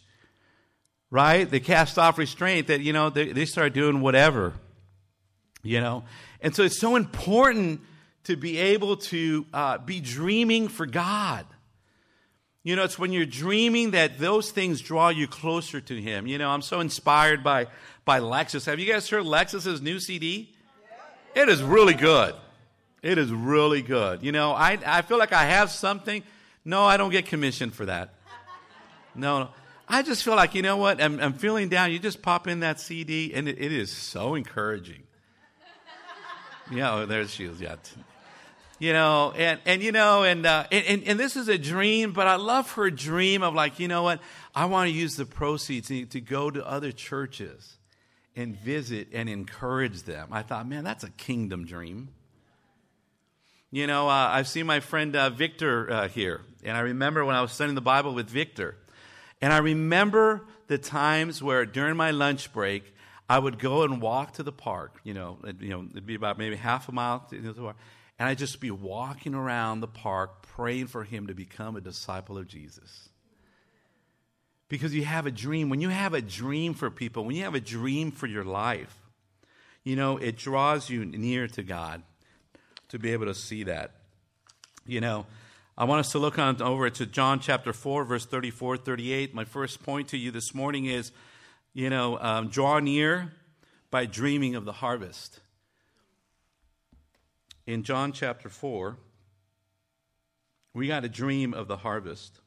Right? 1.11 1.47
They 1.47 1.59
cast 1.59 1.99
off 1.99 2.17
restraint 2.17 2.65
that, 2.65 2.81
you 2.81 2.93
know, 2.93 3.11
they, 3.11 3.31
they 3.31 3.45
start 3.45 3.73
doing 3.73 4.01
whatever. 4.01 4.53
You 5.61 5.81
know? 5.81 6.03
And 6.41 6.55
so 6.55 6.63
it's 6.63 6.79
so 6.79 6.95
important 6.95 7.81
to 8.23 8.35
be 8.35 8.57
able 8.57 8.97
to 8.97 9.45
uh, 9.53 9.77
be 9.77 9.99
dreaming 9.99 10.67
for 10.67 10.87
God. 10.87 11.45
You 12.63 12.75
know, 12.75 12.83
it's 12.83 12.99
when 12.99 13.11
you're 13.11 13.25
dreaming 13.25 13.91
that 13.91 14.19
those 14.19 14.51
things 14.51 14.81
draw 14.81 15.09
you 15.09 15.27
closer 15.27 15.81
to 15.81 16.01
Him. 16.01 16.27
You 16.27 16.37
know, 16.37 16.49
I'm 16.49 16.61
so 16.61 16.79
inspired 16.79 17.43
by, 17.43 17.67
by 18.05 18.19
Lexus. 18.19 18.65
Have 18.67 18.79
you 18.79 18.91
guys 18.91 19.09
heard 19.09 19.23
Lexus's 19.23 19.81
new 19.81 19.99
CD? 19.99 20.53
It 21.33 21.49
is 21.49 21.63
really 21.63 21.95
good. 21.95 22.35
It 23.01 23.17
is 23.17 23.31
really 23.31 23.81
good. 23.81 24.21
You 24.21 24.31
know, 24.31 24.51
I, 24.51 24.77
I 24.85 25.01
feel 25.01 25.17
like 25.17 25.33
I 25.33 25.45
have 25.45 25.71
something. 25.71 26.21
No, 26.63 26.83
I 26.83 26.97
don't 26.97 27.09
get 27.09 27.25
commissioned 27.25 27.73
for 27.73 27.85
that. 27.85 28.13
No. 29.15 29.49
I 29.87 30.03
just 30.03 30.23
feel 30.23 30.35
like, 30.35 30.53
you 30.53 30.61
know 30.61 30.77
what? 30.77 31.01
I'm, 31.01 31.19
I'm 31.19 31.33
feeling 31.33 31.67
down. 31.67 31.91
You 31.91 31.97
just 31.97 32.21
pop 32.21 32.47
in 32.47 32.59
that 32.59 32.79
CD, 32.79 33.33
and 33.33 33.49
it, 33.49 33.59
it 33.59 33.71
is 33.71 33.91
so 33.91 34.35
encouraging. 34.35 35.03
yeah, 36.71 36.93
oh, 36.93 37.05
there's 37.07 37.33
she 37.33 37.45
is. 37.45 37.59
Yeah. 37.59 37.75
You 38.81 38.93
know, 38.93 39.31
and, 39.37 39.59
and 39.67 39.83
you 39.83 39.91
know, 39.91 40.23
and, 40.23 40.43
uh, 40.43 40.65
and, 40.71 41.03
and 41.03 41.19
this 41.19 41.35
is 41.35 41.47
a 41.47 41.59
dream, 41.59 42.13
but 42.13 42.25
I 42.25 42.37
love 42.37 42.71
her 42.71 42.89
dream 42.89 43.43
of 43.43 43.53
like, 43.53 43.79
you 43.79 43.87
know 43.87 44.01
what? 44.01 44.19
I 44.55 44.65
want 44.65 44.89
to 44.89 44.91
use 44.91 45.15
the 45.15 45.25
proceeds 45.27 45.89
to, 45.89 46.07
to 46.07 46.19
go 46.19 46.49
to 46.49 46.67
other 46.67 46.91
churches 46.91 47.77
and 48.35 48.55
visit 48.55 49.09
and 49.13 49.29
encourage 49.29 50.01
them. 50.01 50.29
I 50.31 50.41
thought, 50.41 50.67
man, 50.67 50.83
that's 50.83 51.03
a 51.03 51.11
kingdom 51.11 51.63
dream. 51.67 52.09
You 53.69 53.85
know, 53.85 54.09
uh, 54.09 54.29
I've 54.31 54.47
seen 54.47 54.65
my 54.65 54.79
friend 54.79 55.15
uh, 55.15 55.29
Victor 55.29 55.91
uh, 55.91 56.07
here, 56.07 56.41
and 56.63 56.75
I 56.75 56.79
remember 56.79 57.23
when 57.23 57.35
I 57.35 57.43
was 57.43 57.51
studying 57.51 57.75
the 57.75 57.81
Bible 57.81 58.15
with 58.15 58.31
Victor, 58.31 58.77
and 59.43 59.53
I 59.53 59.59
remember 59.59 60.41
the 60.65 60.79
times 60.79 61.43
where 61.43 61.67
during 61.67 61.95
my 61.95 62.09
lunch 62.09 62.51
break, 62.51 62.95
I 63.29 63.37
would 63.37 63.59
go 63.59 63.83
and 63.83 64.01
walk 64.01 64.33
to 64.33 64.43
the 64.43 64.51
park. 64.51 64.99
You 65.03 65.13
know, 65.13 65.37
it, 65.43 65.61
you 65.61 65.69
know, 65.69 65.85
it'd 65.91 66.07
be 66.07 66.15
about 66.15 66.39
maybe 66.39 66.55
half 66.55 66.89
a 66.89 66.91
mile 66.91 67.27
to 67.29 67.39
the 67.39 67.53
park, 67.53 67.75
and 68.21 68.29
I'd 68.29 68.37
just 68.37 68.59
be 68.59 68.69
walking 68.69 69.33
around 69.33 69.79
the 69.79 69.87
park 69.87 70.43
praying 70.43 70.85
for 70.85 71.03
him 71.03 71.25
to 71.25 71.33
become 71.33 71.75
a 71.75 71.81
disciple 71.81 72.37
of 72.37 72.47
Jesus. 72.47 73.09
Because 74.69 74.93
you 74.93 75.03
have 75.03 75.25
a 75.25 75.31
dream. 75.31 75.69
When 75.69 75.81
you 75.81 75.89
have 75.89 76.13
a 76.13 76.21
dream 76.21 76.75
for 76.75 76.91
people, 76.91 77.25
when 77.25 77.35
you 77.35 77.45
have 77.45 77.55
a 77.55 77.59
dream 77.59 78.11
for 78.11 78.27
your 78.27 78.43
life, 78.43 78.95
you 79.83 79.95
know, 79.95 80.17
it 80.17 80.37
draws 80.37 80.87
you 80.87 81.03
near 81.03 81.47
to 81.47 81.63
God 81.63 82.03
to 82.89 82.99
be 82.99 83.11
able 83.11 83.25
to 83.25 83.33
see 83.33 83.63
that. 83.63 83.95
You 84.85 85.01
know, 85.01 85.25
I 85.75 85.85
want 85.85 86.01
us 86.01 86.11
to 86.11 86.19
look 86.19 86.37
on 86.37 86.61
over 86.61 86.91
to 86.91 87.07
John 87.07 87.39
chapter 87.39 87.73
4, 87.73 88.03
verse 88.03 88.27
34, 88.27 88.77
38. 88.77 89.33
My 89.33 89.45
first 89.45 89.81
point 89.81 90.09
to 90.09 90.17
you 90.19 90.29
this 90.29 90.53
morning 90.53 90.85
is, 90.85 91.11
you 91.73 91.89
know, 91.89 92.19
um, 92.19 92.49
draw 92.49 92.77
near 92.77 93.33
by 93.89 94.05
dreaming 94.05 94.53
of 94.53 94.65
the 94.65 94.73
harvest. 94.73 95.39
In 97.71 97.83
John 97.83 98.11
chapter 98.11 98.49
4, 98.49 98.97
we 100.73 100.87
got 100.87 101.05
a 101.05 101.07
dream 101.07 101.53
of 101.53 101.69
the 101.69 101.77
harvest. 101.77 102.41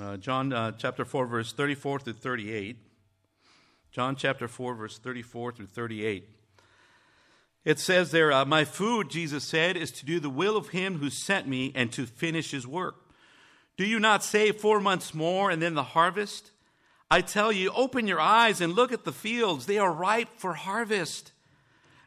Uh, 0.00 0.16
John 0.16 0.54
uh, 0.54 0.72
chapter 0.72 1.04
4, 1.04 1.26
verse 1.26 1.52
34 1.52 1.98
through 1.98 2.14
38. 2.14 2.78
John 3.92 4.16
chapter 4.16 4.48
4, 4.48 4.74
verse 4.74 4.96
34 4.96 5.52
through 5.52 5.66
38. 5.66 6.30
It 7.66 7.78
says 7.78 8.10
there, 8.10 8.32
uh, 8.32 8.46
My 8.46 8.64
food, 8.64 9.10
Jesus 9.10 9.44
said, 9.44 9.76
is 9.76 9.90
to 9.90 10.06
do 10.06 10.20
the 10.20 10.30
will 10.30 10.56
of 10.56 10.70
him 10.70 10.96
who 10.96 11.10
sent 11.10 11.46
me 11.46 11.72
and 11.74 11.92
to 11.92 12.06
finish 12.06 12.52
his 12.52 12.66
work. 12.66 12.94
Do 13.76 13.84
you 13.84 14.00
not 14.00 14.24
say 14.24 14.50
four 14.50 14.80
months 14.80 15.12
more 15.12 15.50
and 15.50 15.60
then 15.60 15.74
the 15.74 15.82
harvest? 15.82 16.52
I 17.10 17.20
tell 17.20 17.52
you, 17.52 17.70
open 17.76 18.06
your 18.06 18.18
eyes 18.18 18.62
and 18.62 18.72
look 18.72 18.92
at 18.92 19.04
the 19.04 19.12
fields. 19.12 19.66
They 19.66 19.76
are 19.76 19.92
ripe 19.92 20.30
for 20.38 20.54
harvest. 20.54 21.32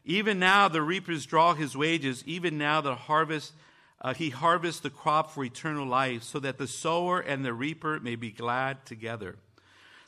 Even 0.08 0.38
now 0.38 0.68
the 0.68 0.80
reapers 0.80 1.26
draw 1.26 1.52
his 1.52 1.76
wages. 1.76 2.24
Even 2.26 2.56
now 2.56 2.80
the 2.80 2.94
harvest, 2.94 3.52
uh, 4.00 4.14
he 4.14 4.30
harvests 4.30 4.80
the 4.80 4.88
crop 4.88 5.30
for 5.30 5.44
eternal 5.44 5.86
life, 5.86 6.22
so 6.22 6.40
that 6.40 6.56
the 6.56 6.66
sower 6.66 7.20
and 7.20 7.44
the 7.44 7.52
reaper 7.52 8.00
may 8.00 8.16
be 8.16 8.32
glad 8.32 8.86
together. 8.86 9.36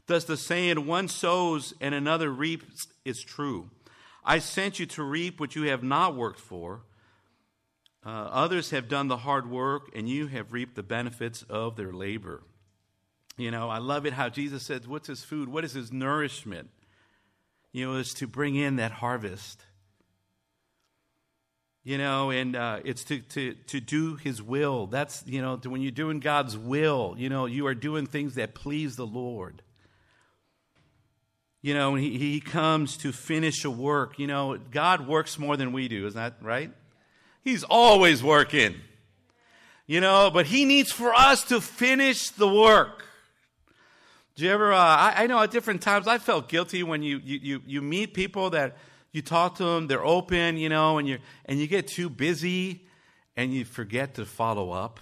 Thus 0.06 0.24
the 0.24 0.38
saying, 0.38 0.86
one 0.86 1.06
sows 1.06 1.74
and 1.82 1.94
another 1.94 2.30
reaps, 2.30 2.88
is 3.04 3.22
true. 3.22 3.68
I 4.24 4.38
sent 4.38 4.80
you 4.80 4.86
to 4.86 5.02
reap 5.02 5.38
what 5.38 5.54
you 5.54 5.64
have 5.64 5.82
not 5.82 6.16
worked 6.16 6.40
for. 6.40 6.80
Uh, 8.04 8.08
others 8.08 8.70
have 8.70 8.88
done 8.88 9.08
the 9.08 9.18
hard 9.18 9.50
work, 9.50 9.90
and 9.94 10.08
you 10.08 10.28
have 10.28 10.54
reaped 10.54 10.76
the 10.76 10.82
benefits 10.82 11.42
of 11.42 11.76
their 11.76 11.92
labor. 11.92 12.42
You 13.36 13.50
know, 13.50 13.68
I 13.68 13.78
love 13.78 14.06
it 14.06 14.14
how 14.14 14.30
Jesus 14.30 14.62
says, 14.62 14.88
What's 14.88 15.08
his 15.08 15.24
food? 15.24 15.50
What 15.50 15.64
is 15.64 15.74
his 15.74 15.92
nourishment? 15.92 16.70
You 17.70 17.86
know, 17.86 17.98
is 17.98 18.14
to 18.14 18.26
bring 18.26 18.56
in 18.56 18.76
that 18.76 18.92
harvest 18.92 19.64
you 21.90 21.98
know 21.98 22.30
and 22.30 22.54
uh, 22.54 22.78
it's 22.84 23.02
to, 23.02 23.18
to, 23.18 23.54
to 23.66 23.80
do 23.80 24.14
his 24.14 24.40
will. 24.40 24.86
That's 24.86 25.24
you 25.26 25.42
know 25.42 25.56
when 25.64 25.82
you're 25.82 25.90
doing 25.90 26.20
god's 26.20 26.56
will 26.56 27.16
you 27.18 27.28
know 27.28 27.46
you 27.46 27.66
are 27.66 27.74
doing 27.74 28.06
things 28.06 28.36
that 28.36 28.54
please 28.54 28.94
the 28.94 29.06
lord. 29.06 29.60
You 31.62 31.74
know 31.74 31.96
he, 31.96 32.16
he 32.16 32.40
comes 32.40 32.96
to 32.98 33.10
finish 33.10 33.64
a 33.64 33.70
work. 33.70 34.20
You 34.20 34.28
know 34.28 34.56
god 34.70 35.08
works 35.08 35.36
more 35.36 35.56
than 35.56 35.72
we 35.72 35.88
do. 35.88 36.06
Isn't 36.06 36.16
that 36.16 36.36
right? 36.40 36.70
He's 37.42 37.64
always 37.64 38.22
working. 38.22 38.76
You 39.88 40.00
know 40.00 40.30
but 40.32 40.46
he 40.46 40.64
needs 40.64 40.92
for 40.92 41.12
us 41.12 41.42
to 41.46 41.60
finish 41.60 42.30
the 42.30 42.46
work. 42.46 43.04
Do 44.36 44.44
you 44.44 44.52
ever 44.52 44.72
uh, 44.72 44.78
I, 44.78 45.24
I, 45.24 45.26
know 45.26 45.42
at 45.42 45.50
different 45.50 45.82
times 45.82 46.06
i 46.06 46.18
felt 46.18 46.48
guilty 46.48 46.84
when 46.84 47.02
you, 47.02 47.20
you, 47.22 47.38
you, 47.42 47.62
you 47.66 47.82
meet 47.82 48.14
people 48.14 48.50
that 48.50 48.76
you 49.12 49.22
talk 49.22 49.56
to 49.56 49.64
them, 49.64 49.86
they're 49.86 50.04
open, 50.04 50.56
you 50.56 50.68
know, 50.68 50.98
and 50.98 51.08
you 51.08 51.18
and 51.46 51.58
you 51.58 51.66
get 51.66 51.88
too 51.88 52.08
busy 52.08 52.86
and 53.36 53.52
you 53.52 53.64
forget 53.64 54.14
to 54.14 54.24
follow 54.24 54.70
up. 54.70 55.00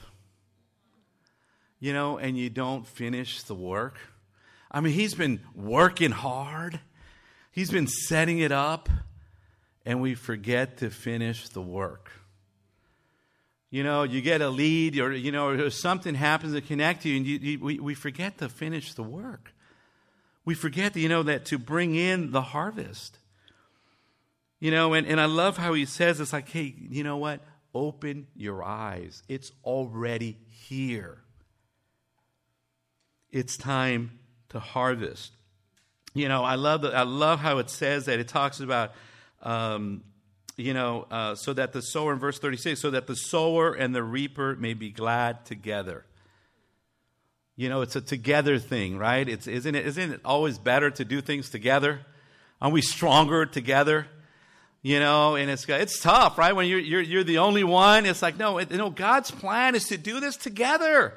You 1.81 1.93
know, 1.93 2.19
and 2.19 2.37
you 2.37 2.51
don't 2.51 2.87
finish 2.87 3.43
the 3.43 3.55
work. 3.55 3.99
I 4.71 4.81
mean, 4.81 4.93
he's 4.93 5.15
been 5.15 5.41
working 5.55 6.11
hard. 6.11 6.81
He's 7.53 7.71
been 7.71 7.87
setting 7.87 8.41
it 8.41 8.53
up 8.53 8.89
and 9.87 10.01
we 10.01 10.15
forget 10.15 10.79
to 10.79 10.91
finish 10.91 11.49
the 11.49 11.63
work. 11.63 12.11
You 13.71 13.83
know, 13.83 14.03
you 14.03 14.21
get 14.23 14.41
a 14.41 14.49
lead 14.49 14.99
or, 14.99 15.13
you 15.13 15.31
know, 15.31 15.49
or 15.49 15.71
something 15.71 16.15
happens 16.15 16.55
to 16.55 16.61
connect 16.61 17.05
you 17.05 17.17
and 17.17 17.27
you, 17.27 17.39
you, 17.39 17.59
we, 17.61 17.79
we 17.79 17.95
forget 17.95 18.39
to 18.39 18.49
finish 18.49 18.95
the 18.95 19.03
work. 19.03 19.53
We 20.45 20.55
forget, 20.55 20.97
you 20.97 21.09
know, 21.09 21.23
that 21.25 21.45
to 21.47 21.59
bring 21.59 21.95
in 21.95 22.33
the 22.33 22.41
harvest. 22.41 23.18
You 24.61 24.71
know, 24.71 24.95
and, 24.95 25.07
and 25.07 25.21
I 25.21 25.27
love 25.27 25.57
how 25.57 25.73
he 25.75 25.85
says 25.85 26.21
it's 26.21 26.33
like, 26.33 26.49
hey, 26.49 26.75
you 26.91 27.05
know 27.05 27.17
what? 27.17 27.41
Open 27.75 28.27
your 28.35 28.65
eyes. 28.65 29.23
It's 29.29 29.53
already 29.65 30.39
here. 30.49 31.19
It's 33.31 33.57
time 33.57 34.19
to 34.49 34.59
harvest. 34.59 35.33
You 36.15 36.29
know, 36.29 36.43
I 36.43 36.57
love 36.57 36.83
the, 36.83 36.89
I 36.89 37.03
love 37.03 37.39
how 37.39 37.59
it 37.59 37.71
says 37.71 38.07
that 38.07 38.19
it 38.19 38.27
talks 38.27 38.59
about, 38.61 38.93
um, 39.43 40.03
you 40.57 40.75
know, 40.75 41.07
uh, 41.11 41.35
so 41.37 41.53
that 41.53 41.73
the 41.73 41.83
sower 41.83 42.13
in 42.13 42.19
verse 42.19 42.39
36, 42.39 42.81
so 42.81 42.91
that 42.91 43.07
the 43.07 43.15
sower 43.15 43.73
and 43.73 43.95
the 43.95 44.03
reaper 44.03 44.57
may 44.57 44.75
be 44.75 44.91
glad 44.91 45.45
together. 45.45 46.05
You 47.55 47.69
know, 47.69 47.83
it's 47.83 47.95
a 47.95 48.01
together 48.01 48.59
thing, 48.59 48.99
right? 48.99 49.29
It's, 49.29 49.47
isn't, 49.47 49.75
it, 49.75 49.87
isn't 49.87 50.13
it 50.13 50.21
always 50.25 50.59
better 50.59 50.91
to 50.91 51.05
do 51.05 51.21
things 51.21 51.51
together? 51.51 52.01
Aren't 52.61 52.75
we 52.75 52.83
stronger 52.83 53.47
together? 53.47 54.07
You 54.89 55.01
know, 55.01 55.35
and 55.35 55.51
it's 55.51 55.69
it's 55.69 56.01
tough, 56.01 56.39
right? 56.39 56.57
When 56.57 56.67
you're 56.67 56.79
you're, 56.79 57.03
you're 57.03 57.23
the 57.23 57.39
only 57.39 57.63
one, 57.63 58.07
it's 58.07 58.23
like 58.23 58.39
no, 58.39 58.57
it, 58.57 58.71
know, 58.71 58.89
God's 58.89 59.31
plan 59.31 59.75
is 59.75 59.85
to 59.89 59.99
do 59.99 60.19
this 60.19 60.35
together, 60.35 61.13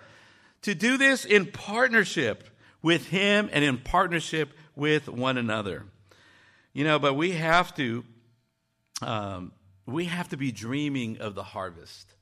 to 0.63 0.75
do 0.75 0.97
this 0.97 1.23
in 1.23 1.45
partnership 1.45 2.49
with 2.81 3.07
Him 3.07 3.49
and 3.53 3.63
in 3.63 3.77
partnership 3.77 4.49
with 4.75 5.07
one 5.07 5.37
another, 5.37 5.85
you 6.73 6.83
know. 6.83 6.99
But 6.99 7.13
we 7.13 7.31
have 7.31 7.73
to, 7.75 8.03
um, 9.01 9.53
we 9.85 10.03
have 10.03 10.27
to 10.29 10.37
be 10.37 10.51
dreaming 10.51 11.21
of 11.21 11.33
the 11.33 11.43
harvest. 11.43 12.13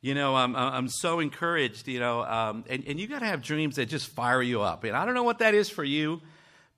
You 0.00 0.14
know, 0.14 0.36
I'm 0.36 0.56
I'm 0.56 0.88
so 0.88 1.20
encouraged. 1.20 1.86
You 1.86 2.00
know, 2.00 2.24
um, 2.24 2.64
and 2.66 2.82
and 2.86 2.98
you 2.98 3.06
got 3.08 3.18
to 3.18 3.26
have 3.26 3.42
dreams 3.42 3.76
that 3.76 3.90
just 3.90 4.06
fire 4.06 4.40
you 4.40 4.62
up. 4.62 4.84
And 4.84 4.96
I 4.96 5.04
don't 5.04 5.14
know 5.14 5.22
what 5.22 5.40
that 5.40 5.52
is 5.52 5.68
for 5.68 5.84
you. 5.84 6.22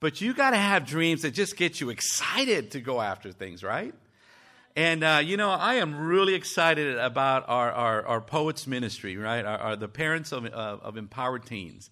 But 0.00 0.23
you 0.23 0.33
got 0.33 0.50
to 0.50 0.57
have 0.57 0.87
dreams 0.87 1.23
that 1.23 1.33
just 1.33 1.57
get 1.57 1.80
you 1.80 1.90
excited 1.90 2.71
to 2.71 2.80
go 2.80 3.02
after 3.02 3.33
things, 3.33 3.62
right? 3.62 3.95
And, 4.75 5.04
uh, 5.04 5.21
you 5.23 5.37
know, 5.37 5.50
I 5.50 5.75
am 5.75 6.07
really 6.07 6.35
excited 6.35 6.97
about 6.97 7.49
our, 7.49 7.71
our, 7.71 8.07
our 8.07 8.21
poets 8.23 8.66
ministry, 8.66 9.19
right? 9.19 9.45
Our, 9.45 9.59
our 9.59 9.76
the 9.76 9.88
parents 9.88 10.33
of, 10.33 10.47
uh, 10.47 10.49
of 10.49 10.97
empowered 10.97 11.45
teens. 11.45 11.90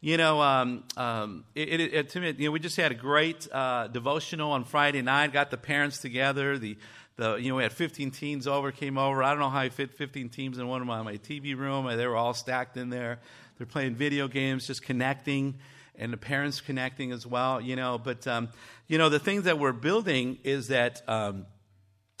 You 0.00 0.16
know, 0.16 0.40
um, 0.40 0.84
um, 0.96 1.44
it, 1.56 1.68
it, 1.68 1.94
it, 1.94 2.08
to 2.10 2.20
me, 2.20 2.34
you 2.38 2.48
know, 2.48 2.52
we 2.52 2.60
just 2.60 2.76
had 2.76 2.92
a 2.92 2.94
great 2.94 3.48
uh, 3.50 3.88
devotional 3.88 4.52
on 4.52 4.62
Friday 4.62 5.02
night. 5.02 5.32
Got 5.32 5.50
the 5.50 5.56
parents 5.56 5.98
together. 5.98 6.58
The, 6.58 6.78
the, 7.16 7.34
you 7.36 7.48
know, 7.48 7.56
we 7.56 7.64
had 7.64 7.72
15 7.72 8.12
teens 8.12 8.46
over, 8.46 8.70
came 8.70 8.96
over. 8.96 9.24
I 9.24 9.30
don't 9.30 9.40
know 9.40 9.50
how 9.50 9.58
I 9.58 9.70
fit 9.70 9.94
15 9.94 10.28
teams 10.28 10.58
in 10.58 10.68
one 10.68 10.80
of 10.80 10.86
my, 10.86 11.02
my 11.02 11.16
TV 11.16 11.56
room. 11.56 11.88
They 11.96 12.06
were 12.06 12.14
all 12.14 12.34
stacked 12.34 12.76
in 12.76 12.90
there. 12.90 13.18
They're 13.56 13.66
playing 13.66 13.96
video 13.96 14.28
games, 14.28 14.68
just 14.68 14.82
connecting 14.82 15.58
and 15.98 16.12
the 16.12 16.16
parents 16.16 16.60
connecting 16.60 17.12
as 17.12 17.26
well, 17.26 17.60
you 17.60 17.76
know. 17.76 17.98
But, 17.98 18.26
um, 18.26 18.48
you 18.86 18.98
know, 18.98 19.08
the 19.08 19.18
things 19.18 19.44
that 19.44 19.58
we're 19.58 19.72
building 19.72 20.38
is 20.44 20.68
that, 20.68 21.02
um, 21.08 21.46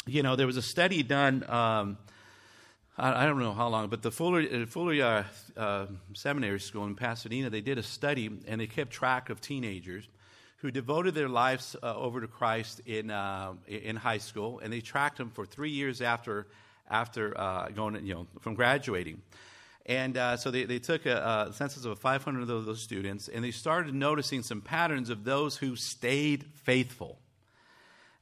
you 0.06 0.22
know, 0.22 0.36
there 0.36 0.46
was 0.46 0.56
a 0.56 0.62
study 0.62 1.02
done, 1.02 1.48
um, 1.48 1.98
I, 2.96 3.22
I, 3.22 3.26
don't 3.26 3.38
know 3.38 3.52
how 3.52 3.68
long, 3.68 3.88
but 3.88 4.02
the 4.02 4.10
Fuller, 4.10 4.40
uh, 4.40 4.66
Fuller 4.66 5.02
uh, 5.56 5.60
uh, 5.60 5.86
Seminary 6.14 6.60
School 6.60 6.84
in 6.84 6.96
Pasadena, 6.96 7.50
they 7.50 7.60
did 7.60 7.78
a 7.78 7.82
study 7.82 8.30
and 8.46 8.60
they 8.60 8.66
kept 8.66 8.90
track 8.90 9.30
of 9.30 9.40
teenagers 9.40 10.08
who 10.58 10.72
devoted 10.72 11.14
their 11.14 11.28
lives 11.28 11.76
uh, 11.82 11.94
over 11.94 12.20
to 12.20 12.26
Christ 12.26 12.80
in, 12.84 13.10
uh, 13.10 13.52
in 13.68 13.94
high 13.94 14.18
school, 14.18 14.58
and 14.58 14.72
they 14.72 14.80
tracked 14.80 15.18
them 15.18 15.30
for 15.30 15.46
three 15.46 15.70
years 15.70 16.02
after, 16.02 16.48
after 16.90 17.38
uh, 17.38 17.68
going, 17.68 18.04
you 18.04 18.14
know, 18.14 18.26
from 18.40 18.54
graduating. 18.54 19.22
And 19.88 20.18
uh, 20.18 20.36
so 20.36 20.50
they, 20.50 20.64
they 20.64 20.78
took 20.78 21.06
a, 21.06 21.48
a, 21.48 21.52
census 21.54 21.86
of 21.86 21.98
500 21.98 22.50
of 22.50 22.66
those 22.66 22.82
students, 22.82 23.28
and 23.28 23.42
they 23.42 23.50
started 23.50 23.94
noticing 23.94 24.42
some 24.42 24.60
patterns 24.60 25.08
of 25.08 25.24
those 25.24 25.56
who 25.56 25.76
stayed 25.76 26.44
faithful. 26.62 27.18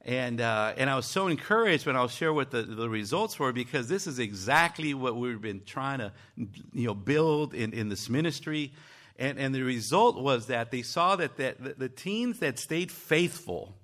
And, 0.05 0.39
uh, 0.39 0.73
and 0.77 0.89
I 0.89 0.95
was 0.95 1.05
so 1.05 1.27
encouraged 1.27 1.85
when 1.85 1.97
I'll 1.97 2.07
share 2.07 2.31
what 2.31 2.51
the, 2.51 2.61
the 2.61 2.87
results 2.87 3.37
were 3.37 3.51
because 3.51 3.89
this 3.89 4.07
is 4.07 4.19
exactly 4.19 4.93
what 4.93 5.17
we've 5.17 5.41
been 5.41 5.63
trying 5.65 5.99
to 5.99 6.13
you 6.37 6.87
know, 6.87 6.93
build 6.93 7.53
in, 7.53 7.73
in 7.73 7.89
this 7.89 8.09
ministry. 8.09 8.71
And, 9.19 9.37
and 9.37 9.53
the 9.53 9.63
result 9.63 10.17
was 10.17 10.47
that 10.47 10.71
they 10.71 10.83
saw 10.83 11.17
that, 11.17 11.35
that 11.35 11.61
the, 11.61 11.73
the 11.73 11.89
teens 11.89 12.39
that 12.39 12.57
stayed 12.59 12.89
faithful, 12.89 13.75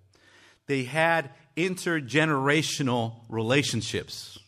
they 0.67 0.83
had 0.83 1.31
intergenerational 1.57 3.15
relationships. 3.27 4.39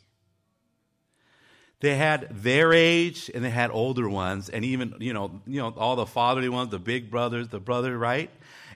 They 1.82 1.96
had 1.96 2.30
their 2.32 2.74
age 2.74 3.30
and 3.34 3.44
they 3.44 3.50
had 3.50 3.70
older 3.72 4.10
ones, 4.10 4.50
and 4.50 4.64
even, 4.64 4.96
you 5.00 5.14
know, 5.14 5.42
you 5.46 5.62
know, 5.62 5.74
all 5.78 5.96
the 5.96 6.06
fatherly 6.06 6.50
ones, 6.50 6.72
the 6.72 6.80
big 6.80 7.12
brothers, 7.12 7.50
the 7.50 7.60
brother, 7.60 7.98
right? 7.98 8.30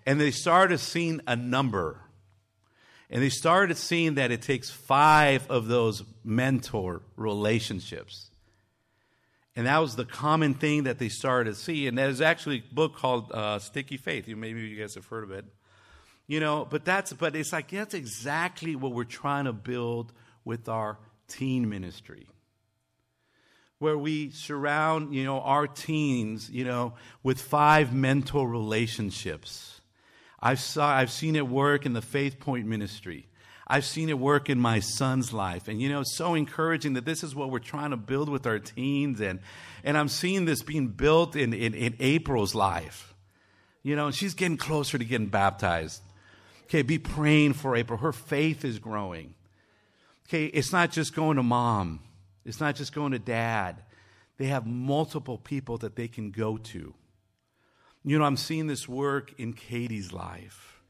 And 0.06 0.20
they 0.20 0.32
started 0.32 0.80
seeing 0.80 1.22
a 1.26 1.36
number. 1.36 2.02
And 3.10 3.24
they 3.24 3.30
started 3.30 3.78
seeing 3.78 4.16
that 4.16 4.32
it 4.32 4.42
takes 4.42 4.70
five 4.70 5.50
of 5.50 5.68
those 5.68 6.04
mentor 6.24 7.02
relationships. 7.16 8.30
And 9.56 9.66
that 9.66 9.80
was 9.80 9.96
the 9.96 10.06
common 10.06 10.54
thing 10.54 10.84
that 10.84 11.00
they 11.00 11.10
started 11.10 11.56
to 11.56 11.60
see. 11.60 11.88
And 11.88 11.98
there's 11.98 12.22
actually 12.22 12.64
a 12.70 12.74
book 12.74 12.96
called 12.96 13.32
uh, 13.32 13.60
Sticky 13.60 13.98
Faith. 13.98 14.28
You, 14.28 14.36
maybe 14.36 14.62
you 14.62 14.80
guys 14.80 14.94
have 14.96 15.06
heard 15.08 15.24
of 15.24 15.32
it. 15.32 15.46
You 16.28 16.40
know, 16.40 16.68
but 16.70 16.86
that's 16.86 17.12
but 17.12 17.36
it's 17.36 17.52
like 17.52 17.70
that's 17.72 17.96
exactly 17.96 18.76
what 18.76 18.94
we're 18.94 19.04
trying 19.04 19.46
to 19.46 19.54
build 19.54 20.14
with 20.46 20.70
our 20.70 21.00
teen 21.28 21.68
ministry 21.68 22.28
where 23.80 23.98
we 23.98 24.30
surround, 24.30 25.16
you 25.16 25.24
know, 25.24 25.40
our 25.40 25.66
teens, 25.66 26.50
you 26.52 26.66
know, 26.66 26.94
with 27.24 27.42
five 27.42 27.94
mentor 27.94 28.48
relationships. 28.48 29.82
I've, 30.42 30.60
saw, 30.60 30.88
I've 30.90 31.12
seen 31.12 31.36
it 31.36 31.48
work 31.48 31.86
in 31.86 31.94
the 31.94 32.02
Faith 32.02 32.40
Point 32.40 32.68
ministry. 32.68 33.28
I've 33.68 33.86
seen 33.86 34.10
it 34.10 34.18
work 34.18 34.50
in 34.50 34.60
my 34.60 34.80
son's 34.80 35.32
life. 35.32 35.68
And, 35.68 35.82
you 35.82 35.90
know, 35.90 36.02
it's 36.02 36.16
so 36.16 36.34
encouraging 36.34 36.94
that 36.94 37.06
this 37.06 37.24
is 37.24 37.36
what 37.36 37.52
we're 37.52 37.60
trying 37.60 37.92
to 37.92 37.98
build 37.98 38.28
with 38.28 38.48
our 38.48 38.60
teens. 38.60 39.22
And, 39.22 39.40
and 39.84 39.98
I'm 39.98 40.08
seeing 40.08 40.46
this 40.46 40.64
being 40.64 40.88
built 40.88 41.36
in, 41.36 41.54
in, 41.54 41.74
in 41.74 41.96
April's 42.00 42.56
life. 42.56 43.14
You 43.84 43.96
know, 43.96 44.12
she's 44.12 44.34
getting 44.34 44.58
closer 44.58 44.98
to 44.98 45.06
getting 45.06 45.28
baptized. 45.28 46.02
Okay, 46.64 46.82
be 46.82 46.98
praying 46.98 47.54
for 47.54 47.76
April. 47.76 48.00
Her 48.00 48.12
faith 48.12 48.66
is 48.66 48.80
growing. 48.80 49.36
Okay, 50.28 50.46
it's 50.46 50.72
not 50.72 50.92
just 50.92 51.16
going 51.16 51.38
to 51.38 51.44
mom. 51.44 52.00
It's 52.46 52.60
not 52.60 52.76
just 52.76 52.94
going 52.94 53.12
to 53.12 53.20
dad. 53.20 53.84
They 54.38 54.46
have 54.46 54.66
multiple 54.66 55.38
people 55.38 55.78
that 55.80 55.96
they 55.96 56.08
can 56.08 56.32
go 56.32 56.58
to. 56.58 56.94
You 58.04 58.18
know, 58.18 58.24
I'm 58.24 58.38
seeing 58.38 58.68
this 58.68 58.88
work 58.88 59.34
in 59.38 59.54
Katie's 59.54 60.14
life. 60.14 60.82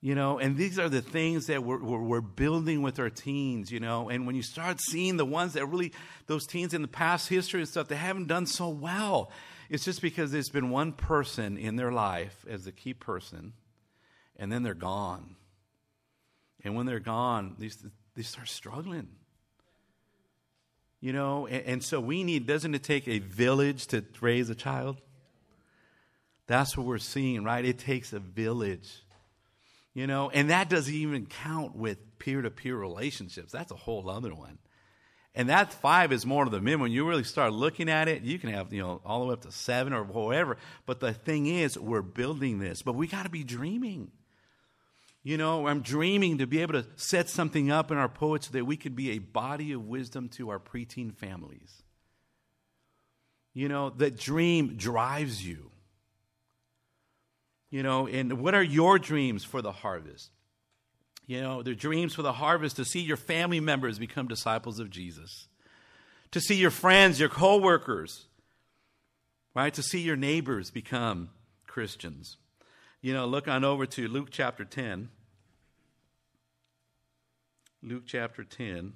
You 0.00 0.16
know, 0.16 0.40
and 0.40 0.56
these 0.56 0.80
are 0.80 0.88
the 0.88 1.00
things 1.00 1.46
that 1.46 1.62
we're, 1.62 1.80
we're, 1.80 2.02
we're, 2.02 2.20
building 2.20 2.82
with 2.82 2.98
our 2.98 3.08
teens, 3.08 3.70
you 3.70 3.78
know. 3.78 4.08
And 4.08 4.26
when 4.26 4.34
you 4.34 4.42
start 4.42 4.80
seeing 4.80 5.16
the 5.16 5.24
ones 5.24 5.52
that 5.52 5.66
really, 5.66 5.92
those 6.26 6.44
teens 6.44 6.74
in 6.74 6.82
the 6.82 6.88
past 6.88 7.28
history 7.28 7.60
and 7.60 7.68
stuff, 7.68 7.86
they 7.86 7.94
haven't 7.94 8.26
done 8.26 8.46
so 8.46 8.68
well, 8.68 9.30
it's 9.70 9.84
just 9.84 10.02
because 10.02 10.32
there's 10.32 10.48
been 10.48 10.70
one 10.70 10.92
person 10.92 11.56
in 11.56 11.76
their 11.76 11.92
life 11.92 12.44
as 12.50 12.64
the 12.64 12.72
key 12.72 12.94
person, 12.94 13.52
and 14.36 14.50
then 14.50 14.64
they're 14.64 14.74
gone. 14.74 15.36
And 16.64 16.74
when 16.74 16.86
they're 16.86 16.98
gone, 16.98 17.54
they, 17.58 17.70
they 18.16 18.22
start 18.22 18.48
struggling. 18.48 19.08
You 21.02 21.12
know, 21.12 21.48
and, 21.48 21.66
and 21.66 21.84
so 21.84 22.00
we 22.00 22.22
need, 22.22 22.46
doesn't 22.46 22.74
it 22.74 22.84
take 22.84 23.08
a 23.08 23.18
village 23.18 23.88
to 23.88 24.04
raise 24.20 24.48
a 24.48 24.54
child? 24.54 25.02
That's 26.46 26.76
what 26.76 26.86
we're 26.86 26.98
seeing, 26.98 27.42
right? 27.42 27.64
It 27.64 27.80
takes 27.80 28.12
a 28.12 28.20
village. 28.20 28.88
You 29.94 30.06
know, 30.06 30.30
and 30.30 30.50
that 30.50 30.70
doesn't 30.70 30.94
even 30.94 31.26
count 31.26 31.74
with 31.74 31.98
peer 32.18 32.40
to 32.40 32.50
peer 32.50 32.76
relationships. 32.76 33.52
That's 33.52 33.72
a 33.72 33.76
whole 33.76 34.08
other 34.08 34.32
one. 34.32 34.58
And 35.34 35.48
that 35.48 35.72
five 35.72 36.12
is 36.12 36.24
more 36.24 36.44
to 36.44 36.50
the 36.50 36.60
men. 36.60 36.78
When 36.78 36.92
you 36.92 37.06
really 37.08 37.24
start 37.24 37.52
looking 37.52 37.88
at 37.88 38.06
it, 38.06 38.22
you 38.22 38.38
can 38.38 38.50
have, 38.50 38.72
you 38.72 38.80
know, 38.80 39.00
all 39.04 39.20
the 39.20 39.26
way 39.26 39.32
up 39.32 39.42
to 39.42 39.50
seven 39.50 39.92
or 39.92 40.04
whatever. 40.04 40.56
But 40.86 41.00
the 41.00 41.12
thing 41.12 41.46
is, 41.46 41.76
we're 41.76 42.02
building 42.02 42.60
this. 42.60 42.82
But 42.82 42.94
we 42.94 43.08
got 43.08 43.24
to 43.24 43.30
be 43.30 43.42
dreaming. 43.42 44.12
You 45.24 45.36
know, 45.36 45.68
I'm 45.68 45.82
dreaming 45.82 46.38
to 46.38 46.46
be 46.46 46.62
able 46.62 46.74
to 46.74 46.86
set 46.96 47.28
something 47.28 47.70
up 47.70 47.90
in 47.90 47.96
our 47.96 48.08
poets 48.08 48.46
so 48.48 48.52
that 48.52 48.64
we 48.64 48.76
could 48.76 48.96
be 48.96 49.12
a 49.12 49.18
body 49.18 49.72
of 49.72 49.86
wisdom 49.86 50.28
to 50.30 50.48
our 50.50 50.58
preteen 50.58 51.14
families. 51.14 51.82
You 53.54 53.68
know, 53.68 53.90
that 53.90 54.18
dream 54.18 54.76
drives 54.76 55.46
you. 55.46 55.70
You 57.70 57.82
know, 57.82 58.06
and 58.06 58.40
what 58.40 58.54
are 58.54 58.62
your 58.62 58.98
dreams 58.98 59.44
for 59.44 59.62
the 59.62 59.72
harvest? 59.72 60.30
You 61.26 61.40
know, 61.40 61.62
the 61.62 61.74
dreams 61.74 62.14
for 62.14 62.22
the 62.22 62.32
harvest 62.32 62.76
to 62.76 62.84
see 62.84 63.00
your 63.00 63.16
family 63.16 63.60
members 63.60 63.98
become 63.98 64.26
disciples 64.26 64.80
of 64.80 64.90
Jesus, 64.90 65.46
to 66.32 66.40
see 66.40 66.56
your 66.56 66.70
friends, 66.70 67.20
your 67.20 67.28
coworkers, 67.28 68.26
right? 69.54 69.72
To 69.72 69.82
see 69.82 70.00
your 70.00 70.16
neighbors 70.16 70.70
become 70.70 71.30
Christians. 71.66 72.36
You 73.04 73.12
know, 73.12 73.26
look 73.26 73.48
on 73.48 73.64
over 73.64 73.84
to 73.84 74.06
Luke 74.06 74.28
chapter 74.30 74.64
10. 74.64 75.08
Luke 77.82 78.04
chapter 78.06 78.44
10. 78.44 78.92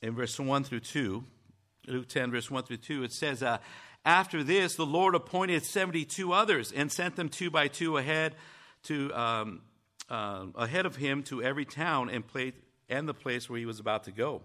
In 0.00 0.14
verse 0.14 0.40
1 0.40 0.64
through 0.64 0.80
2, 0.80 1.24
Luke 1.88 2.08
10, 2.08 2.30
verse 2.30 2.50
1 2.50 2.62
through 2.64 2.78
2, 2.78 3.04
it 3.04 3.12
says, 3.12 3.42
uh, 3.42 3.58
after 4.06 4.42
this, 4.42 4.76
the 4.76 4.86
Lord 4.86 5.14
appointed 5.14 5.62
72 5.62 6.32
others 6.32 6.72
and 6.72 6.90
sent 6.90 7.16
them 7.16 7.28
two 7.28 7.50
by 7.50 7.68
two 7.68 7.98
ahead 7.98 8.34
to 8.84 9.12
um, 9.12 9.60
uh, 10.08 10.46
ahead 10.54 10.86
of 10.86 10.96
him 10.96 11.22
to 11.24 11.42
every 11.42 11.66
town 11.66 12.08
and 12.08 12.26
place 12.26 12.54
and 12.88 13.06
the 13.06 13.14
place 13.14 13.50
where 13.50 13.58
he 13.58 13.66
was 13.66 13.78
about 13.78 14.04
to 14.04 14.10
go. 14.10 14.42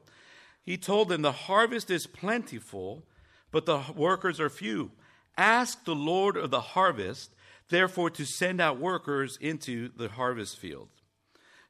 He 0.62 0.78
told 0.78 1.10
them, 1.10 1.22
"The 1.22 1.34
harvest 1.34 1.90
is 1.90 2.08
plentiful, 2.08 3.04
but 3.52 3.66
the 3.66 3.82
workers 3.96 4.40
are 4.40 4.50
few. 4.50 4.92
Ask 5.40 5.86
the 5.86 5.96
Lord 5.96 6.36
of 6.36 6.52
the 6.52 6.60
harvest, 6.60 7.34
therefore, 7.70 8.10
to 8.12 8.26
send 8.26 8.60
out 8.60 8.80
workers 8.80 9.38
into 9.40 9.90
the 9.96 10.10
harvest 10.10 10.60
field." 10.60 10.90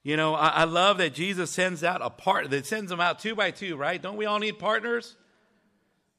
You 0.01 0.17
know, 0.17 0.33
I, 0.33 0.47
I 0.47 0.63
love 0.63 0.97
that 0.97 1.13
Jesus 1.13 1.51
sends 1.51 1.83
out 1.83 2.01
a 2.01 2.09
part 2.09 2.49
that 2.49 2.65
sends 2.65 2.89
them 2.89 2.99
out 2.99 3.19
two 3.19 3.35
by 3.35 3.51
two, 3.51 3.77
right? 3.77 4.01
Don't 4.01 4.17
we 4.17 4.25
all 4.25 4.39
need 4.39 4.57
partners? 4.57 5.15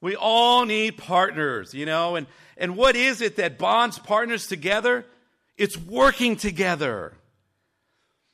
We 0.01 0.17
all 0.17 0.65
need 0.65 0.97
partners, 0.97 1.75
you 1.75 1.87
know, 1.87 2.17
and, 2.17 2.27
and 2.57 2.77
what 2.77 2.97
is 2.97 3.21
it 3.21 3.37
that 3.37 3.59
bonds 3.59 3.99
partners 3.99 4.47
together? 4.47 5.05
It's 5.59 5.77
working 5.77 6.37
together. 6.37 7.15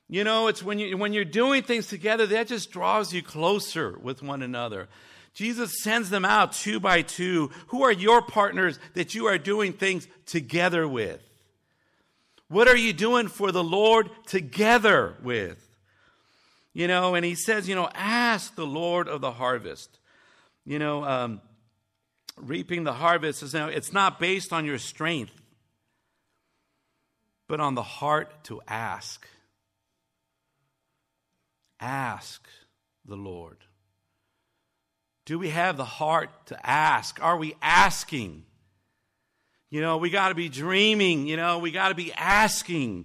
You 0.09 0.23
know, 0.23 0.47
it's 0.47 0.63
when, 0.63 0.79
you, 0.79 0.97
when 0.97 1.13
you're 1.13 1.25
doing 1.25 1.65
things 1.65 1.89
together, 1.89 2.27
that 2.29 2.47
just 2.47 2.71
draws 2.71 3.13
you 3.13 3.23
closer 3.23 3.99
with 3.99 4.23
one 4.23 4.43
another. 4.43 4.89
Jesus 5.37 5.83
sends 5.83 6.09
them 6.09 6.25
out 6.25 6.53
two 6.53 6.81
by 6.81 7.03
two. 7.03 7.51
Who 7.67 7.83
are 7.83 7.93
your 7.93 8.23
partners 8.23 8.79
that 8.95 9.15
you 9.15 9.27
are 9.27 9.37
doing 9.37 9.75
things 9.75 10.09
together 10.25 10.89
with? 10.89 11.23
What 12.49 12.69
are 12.69 12.77
you 12.77 12.95
doing 12.95 13.29
for 13.29 13.53
the 13.53 13.63
Lord 13.63 14.09
together 14.27 15.15
with? 15.23 15.63
You 16.73 16.89
know, 16.89 17.15
and 17.15 17.23
he 17.23 17.35
says, 17.35 17.69
you 17.69 17.75
know, 17.75 17.91
ask 17.95 18.55
the 18.55 18.67
Lord 18.67 19.09
of 19.09 19.21
the 19.21 19.31
harvest. 19.31 19.99
You 20.65 20.79
know, 20.79 21.05
um, 21.05 21.43
reaping 22.39 22.85
the 22.85 22.95
harvest 22.95 23.43
is 23.43 23.53
now, 23.53 23.69
it's 23.69 23.93
not 23.93 24.19
based 24.19 24.55
on 24.55 24.65
your 24.65 24.79
strength, 24.79 25.39
but 27.47 27.61
on 27.61 27.75
the 27.75 27.83
heart 27.83 28.43
to 28.45 28.63
ask. 28.67 29.29
Ask 31.79 32.49
the 33.05 33.17
Lord. 33.17 33.59
Do 35.27 35.39
we 35.39 35.51
have 35.51 35.77
the 35.77 35.85
heart 35.85 36.31
to 36.47 36.67
ask? 36.67 37.23
Are 37.23 37.37
we 37.37 37.57
asking? 37.61 38.45
You 39.69 39.81
know, 39.81 39.99
we 39.99 40.09
got 40.09 40.31
to 40.31 40.35
be 40.35 40.49
dreaming, 40.49 41.27
you 41.27 41.37
know, 41.37 41.59
we 41.59 41.73
got 41.73 41.89
to 41.89 41.95
be 41.95 42.13
asking, 42.13 43.05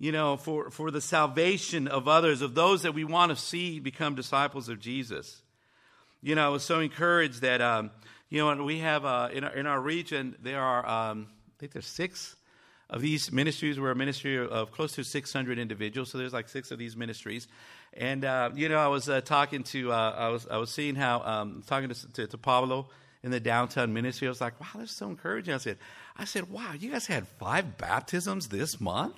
you 0.00 0.10
know, 0.10 0.36
for, 0.36 0.70
for 0.70 0.90
the 0.90 1.00
salvation 1.00 1.86
of 1.86 2.08
others, 2.08 2.42
of 2.42 2.54
those 2.54 2.82
that 2.82 2.92
we 2.92 3.04
want 3.04 3.30
to 3.30 3.36
see 3.36 3.78
become 3.78 4.16
disciples 4.16 4.68
of 4.68 4.80
Jesus. 4.80 5.40
You 6.20 6.34
know, 6.34 6.44
I 6.44 6.48
was 6.48 6.64
so 6.64 6.80
encouraged 6.80 7.42
that 7.42 7.60
um, 7.60 7.92
you 8.28 8.38
know, 8.38 8.64
we 8.64 8.78
have 8.78 9.04
uh, 9.04 9.28
in, 9.32 9.44
our, 9.44 9.52
in 9.54 9.66
our 9.66 9.80
region, 9.80 10.34
there 10.42 10.60
are, 10.60 10.84
um, 10.88 11.28
I 11.30 11.54
think 11.60 11.72
there's 11.72 11.86
six 11.86 12.34
of 12.92 13.02
these 13.02 13.32
ministries. 13.32 13.80
We're 13.80 13.90
a 13.90 13.96
ministry 13.96 14.38
of 14.38 14.70
close 14.70 14.92
to 14.92 15.02
600 15.02 15.58
individuals, 15.58 16.10
so 16.10 16.18
there's 16.18 16.32
like 16.32 16.48
six 16.48 16.70
of 16.70 16.78
these 16.78 16.96
ministries. 16.96 17.48
And, 17.94 18.24
uh, 18.24 18.50
you 18.54 18.68
know, 18.68 18.78
I 18.78 18.86
was 18.86 19.08
uh, 19.08 19.20
talking 19.20 19.64
to, 19.64 19.90
uh, 19.90 20.14
I, 20.16 20.28
was, 20.28 20.46
I 20.48 20.58
was 20.58 20.70
seeing 20.70 20.94
how, 20.94 21.22
um, 21.22 21.64
talking 21.66 21.88
to, 21.88 22.12
to, 22.12 22.26
to, 22.28 22.38
Pablo 22.38 22.88
in 23.24 23.30
the 23.30 23.40
downtown 23.40 23.92
ministry. 23.92 24.28
I 24.28 24.30
was 24.30 24.40
like, 24.40 24.60
wow, 24.60 24.68
that's 24.76 24.94
so 24.94 25.08
encouraging. 25.08 25.54
I 25.54 25.58
said, 25.58 25.78
I 26.16 26.24
said, 26.24 26.50
wow, 26.50 26.72
you 26.78 26.90
guys 26.90 27.06
had 27.06 27.26
five 27.26 27.76
baptisms 27.78 28.48
this 28.48 28.80
month? 28.80 29.16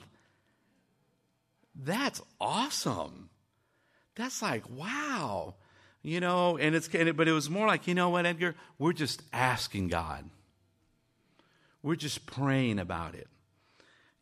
That's 1.75 2.23
awesome. 2.41 3.29
That's 4.15 4.41
like, 4.41 4.65
wow 4.71 5.55
you 6.05 6.21
know, 6.21 6.59
and 6.59 6.77
it's, 6.77 6.87
but 6.87 7.27
it 7.27 7.33
was 7.33 7.49
more 7.49 7.67
like, 7.67 7.89
you 7.89 7.95
know 7.95 8.11
what, 8.11 8.27
Edgar? 8.27 8.55
We're 8.79 8.93
just 8.93 9.23
asking 9.33 9.89
God. 9.89 10.29
We're 11.83 11.97
just 11.97 12.27
praying 12.27 12.79
about 12.79 13.15
it, 13.15 13.27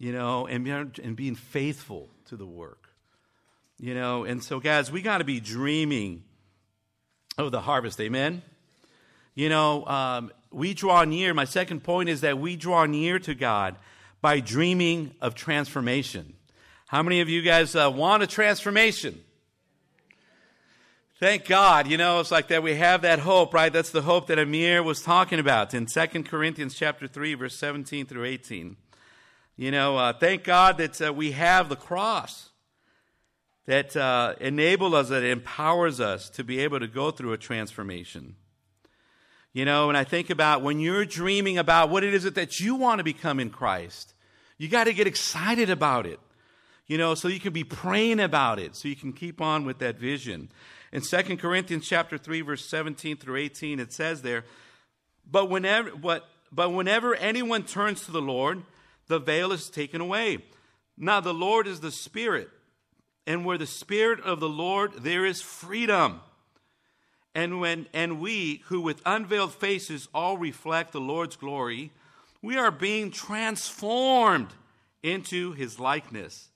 you 0.03 0.11
know, 0.11 0.49
and, 0.49 0.67
and 1.01 1.15
being 1.15 1.37
faithful 1.37 2.09
to 2.27 2.37
the 2.37 2.45
work, 2.45 2.89
you 3.79 3.95
know. 3.95 4.25
And 4.25 4.43
so, 4.43 4.59
guys, 4.59 4.91
we 4.91 5.01
got 5.01 5.19
to 5.19 5.25
be 5.25 5.39
dreaming 5.39 6.25
of 7.39 7.53
the 7.53 7.61
harvest. 7.61 8.01
Amen. 8.01 8.43
You 9.37 9.49
know, 9.49 9.87
um, 9.87 10.33
we 10.51 10.75
draw 10.75 11.05
near. 11.05 11.33
My 11.35 11.45
second 11.45 11.85
point 11.85 12.09
is 12.09 12.23
that 12.23 12.37
we 12.37 12.57
draw 12.57 12.85
near 12.85 13.21
to 13.21 13.33
God 13.33 13.77
by 14.21 14.41
dreaming 14.41 15.15
of 15.21 15.37
transformation. 15.37 16.35
How 16.87 17.05
many 17.05 17.21
of 17.21 17.29
you 17.29 17.41
guys 17.41 17.77
uh, 17.77 17.89
want 17.89 18.25
a 18.25 18.27
transformation? 18.27 19.21
Thank 21.21 21.45
God, 21.45 21.87
you 21.87 21.97
know, 21.97 22.19
it's 22.19 22.33
like 22.33 22.49
that 22.49 22.65
we 22.65 22.75
have 22.75 23.03
that 23.03 23.21
hope, 23.21 23.55
right? 23.55 23.73
That's 23.73 23.91
the 23.91 24.03
hope 24.03 24.27
that 24.27 24.41
Amir 24.41 24.83
was 24.83 25.01
talking 25.01 25.39
about 25.39 25.75
in 25.75 25.87
2 25.87 26.25
Corinthians 26.25 26.75
chapter 26.75 27.07
3, 27.07 27.35
verse 27.35 27.55
17 27.55 28.07
through 28.07 28.25
18. 28.25 28.77
You 29.57 29.71
know, 29.71 29.99
uh, 29.99 30.13
thank 30.15 30.45
God 30.45 30.79
that 30.79 31.01
uh, 31.01 31.13
we 31.13 31.33
have 31.33 31.69
the 31.69 31.77
cross 31.77 32.51
that 33.67 33.97
uh, 33.97 34.35
enables 34.41 34.95
us, 34.95 35.09
that 35.11 35.23
empowers 35.23 36.01
us 36.01 36.31
to 36.31 36.45
be 36.45 36.59
able 36.61 36.81
to 36.81 36.89
go 36.89 37.11
through 37.11 37.33
a 37.33 37.39
transformation. 37.39 38.37
You 39.53 39.67
know, 39.67 39.89
and 39.89 39.99
I 39.99 40.05
think 40.05 40.31
about 40.31 40.63
when 40.63 40.81
you're 40.81 41.05
dreaming 41.05 41.59
about 41.59 41.91
what 41.91 42.03
it 42.03 42.15
is 42.15 42.25
that 42.25 42.61
you 42.61 42.75
want 42.75 42.99
to 42.99 43.05
become 43.05 43.39
in 43.39 43.51
Christ, 43.51 44.15
you 44.57 44.69
got 44.69 44.85
to 44.85 44.95
get 44.95 45.07
excited 45.07 45.69
about 45.69 46.07
it. 46.07 46.19
You 46.87 46.99
know, 46.99 47.15
so 47.15 47.29
you 47.29 47.39
can 47.39 47.53
be 47.53 47.65
praying 47.65 48.21
about 48.21 48.59
it, 48.59 48.75
so 48.75 48.89
you 48.89 48.97
can 48.97 49.13
keep 49.13 49.41
on 49.41 49.65
with 49.65 49.79
that 49.79 49.99
vision. 49.99 50.51
In 50.93 51.03
2 51.03 51.37
Corinthians 51.37 51.87
chapter 51.87 52.19
3 52.19 52.41
verse 52.41 52.65
17 52.65 53.17
through 53.17 53.37
18 53.37 53.81
it 53.81 53.93
says 53.93 54.23
there, 54.23 54.45
but 55.31 55.49
whenever 55.49 55.95
but, 55.95 56.29
but 56.51 56.71
whenever 56.71 57.15
anyone 57.15 57.63
turns 57.63 58.05
to 58.07 58.11
the 58.11 58.21
Lord, 58.21 58.63
the 59.09 59.19
veil 59.19 59.53
is 59.53 59.71
taken 59.71 60.01
away. 60.01 60.39
Now 60.97 61.21
the 61.21 61.35
Lord 61.35 61.67
is 61.67 61.81
the 61.81 61.91
Spirit, 61.91 62.49
and 63.27 63.45
where 63.45 63.59
the 63.59 63.67
Spirit 63.67 64.21
of 64.21 64.41
the 64.41 64.49
Lord 64.49 64.93
there 64.99 65.25
is 65.25 65.41
freedom. 65.41 66.21
And 67.35 67.61
when 67.61 67.87
and 67.95 68.21
we 68.21 68.63
who 68.67 68.81
with 68.81 69.01
unveiled 69.07 69.55
faces 69.55 70.09
all 70.15 70.37
reflect 70.37 70.93
the 70.93 71.01
Lord's 71.01 71.37
glory, 71.37 71.91
we 72.43 72.59
are 72.59 72.71
being 72.71 73.11
transformed 73.11 74.49
into 75.03 75.53
his 75.53 75.79
likeness 75.81 76.49